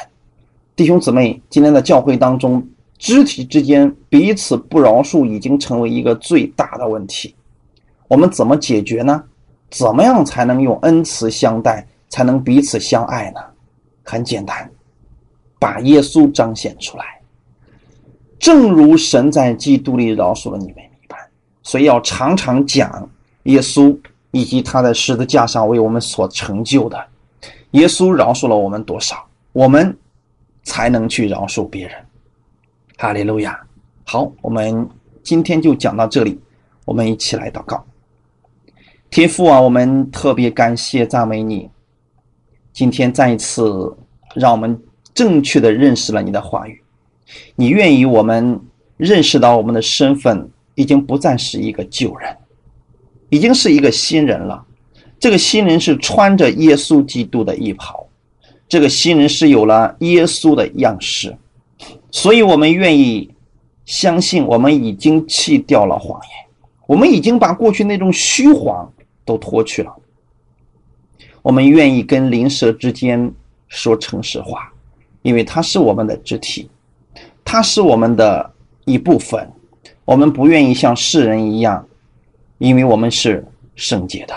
[0.76, 2.62] 弟兄姊妹，今天的教会当中，
[2.98, 7.34] 肢体之间彼此不饶恕已经成为一个最大的问题。
[8.06, 9.24] 我们怎么解决呢？
[9.70, 13.40] 怎么样才能用恩慈相待，才能彼此相爱呢？
[14.02, 14.70] 很简单，
[15.64, 17.18] 把耶稣彰显出来，
[18.38, 21.18] 正如神在基督里饶恕了你们一般。
[21.62, 23.08] 所以要常常讲
[23.44, 23.98] 耶稣
[24.30, 27.02] 以及他在十字架上为我们所成就的。
[27.70, 29.96] 耶稣饶恕了我们多少，我们
[30.64, 31.96] 才能去饶恕别人。
[32.98, 33.58] 哈利路亚！
[34.04, 34.86] 好，我们
[35.22, 36.38] 今天就讲到这里，
[36.84, 37.82] 我们一起来祷告。
[39.08, 41.70] 天父啊，我们特别感谢赞美你，
[42.70, 43.96] 今天再一次
[44.34, 44.78] 让我们
[45.14, 46.82] 正确的认识了你的话语。
[47.56, 48.60] 你愿意我们
[48.96, 52.36] 认识到我们的身份已经不再是一个旧人，
[53.30, 54.66] 已经是一个新人了。
[55.18, 58.06] 这个新人是穿着耶稣基督的衣袍，
[58.68, 61.34] 这个新人是有了耶稣的样式，
[62.10, 63.30] 所以我们愿意
[63.86, 66.30] 相信，我们已经弃掉了谎言，
[66.86, 68.92] 我们已经把过去那种虚谎
[69.24, 69.94] 都脱去了。
[71.40, 73.32] 我们愿意跟灵蛇之间
[73.68, 74.73] 说诚实话，
[75.24, 76.70] 因为它是我们的肢体。
[77.44, 78.50] 它是我们的
[78.84, 79.46] 一部分，
[80.04, 81.86] 我们不愿意像世人一样，
[82.58, 84.34] 因为我们是圣洁的，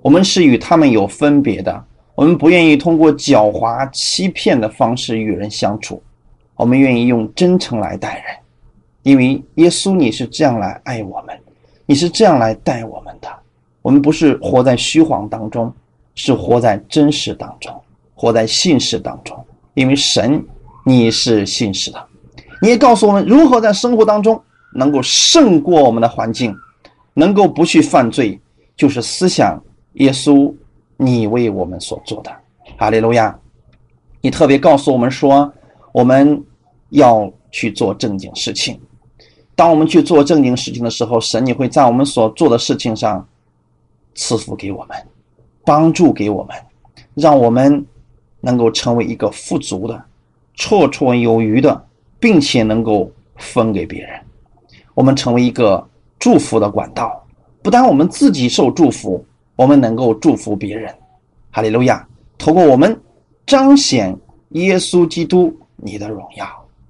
[0.00, 6.02] 我们是与他们有分别的，我们不愿意通过狡猾欺骗的方式与人相处，
[6.54, 8.24] 我们愿意用真诚来待人，
[9.02, 11.38] 因为耶稣你是这样来爱我们，
[11.84, 13.28] 你是这样来待我们的，
[13.82, 15.72] 我们不是活在虚谎当中，
[16.14, 17.74] 是活在真实当中，
[18.14, 19.44] 活在信实当中，
[19.76, 20.42] 因为神
[20.84, 22.02] 你是信实的。
[22.62, 26.56] 你也告诉我们如何在生活当中能够胜过我们的环境，
[27.12, 28.40] 能够不去犯罪，
[28.74, 29.62] 就是思想
[29.94, 30.52] 耶稣
[30.96, 32.34] 你为我们所做的。
[32.78, 33.38] 哈利路亚！
[34.22, 35.52] 你特别告诉我们说，
[35.92, 36.42] 我们
[36.88, 38.80] 要去做正经事情。
[39.54, 43.26] 当我们去做正经事情的时候，神你会在我们所做的事情上
[44.14, 44.96] 赐福给我们，
[45.64, 46.56] 帮助给我们，
[47.14, 47.84] 让我们
[48.40, 50.04] 能够成为一个富足的、
[50.56, 51.84] 绰绰有余的。
[52.18, 54.18] 并且能够分给别人，
[54.94, 55.86] 我们成为一个
[56.18, 57.22] 祝福的管道。
[57.62, 59.22] 不但我们自己受祝福，
[59.54, 60.92] 我们能够祝福别人。
[61.50, 62.08] 哈利路亚！
[62.38, 62.98] 通过我们
[63.44, 64.16] 彰显
[64.50, 66.46] 耶稣基督你的荣耀。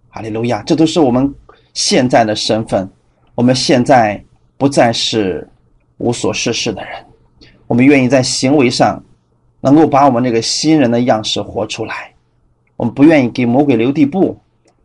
[0.09, 0.63] 哈利路亚！
[0.63, 1.35] 这都是我们
[1.75, 2.89] 现在的身份。
[3.35, 4.25] 我们现在
[4.57, 5.47] 不再是
[5.99, 7.05] 无所事事的人，
[7.67, 9.03] 我们愿意在行为上
[9.61, 12.13] 能够把我们这个新人的样式活出来。
[12.77, 14.39] 我们不愿意给魔鬼留地步。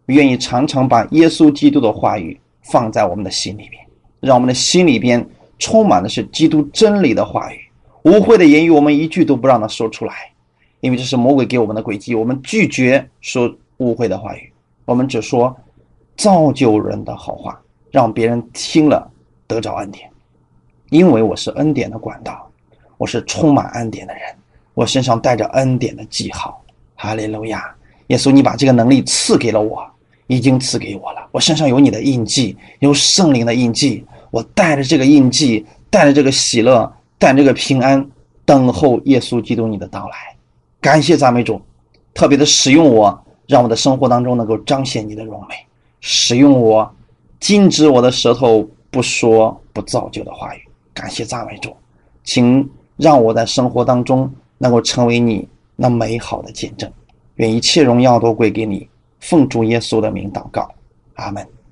[0.07, 3.81] 愿意常常把耶稣基督的话语放在我们的心里边，
[4.19, 5.25] 让我们的心里边
[5.57, 7.59] 充满的是基督真理的话语。
[8.03, 10.13] 污秽的言语，我们一句都不让他说出来，
[10.81, 12.13] 因为这是魔鬼给我们的诡计。
[12.13, 14.51] 我们拒绝说污秽的话语，
[14.83, 15.55] 我们只说
[16.17, 19.09] 造就人的好话，让别人听了
[19.47, 20.09] 得着恩典。
[20.89, 22.51] 因为我是恩典的管道，
[22.97, 24.23] 我是充满恩典的人，
[24.81, 26.59] 我身上带着恩典的记号。
[26.95, 27.63] 哈利路亚！
[28.07, 29.87] 耶稣，你把这个能力赐给了我。
[30.25, 34.05] 已经赐给我了，我身上有你的印记，有圣灵的印记。
[34.29, 38.09] 我带着这个印记，带着这个喜乐，带着这个平安，
[38.45, 40.15] 等候耶稣基督你的到来。
[40.79, 41.61] 感谢赞美主，
[42.13, 45.55] 特别的使用我，让我的生活当中能够彰显你的荣美。
[45.99, 46.89] 使用我，
[47.41, 50.61] 禁止我的舌头不说不造就的话语。
[50.93, 51.75] 感谢赞美主，
[52.23, 56.91] 请让我在生活当中能够成为你那美好的见证。
[57.35, 58.87] 愿一切荣耀都归给你。
[59.19, 60.69] 奉主耶稣的名祷告，
[61.15, 61.45] 阿门。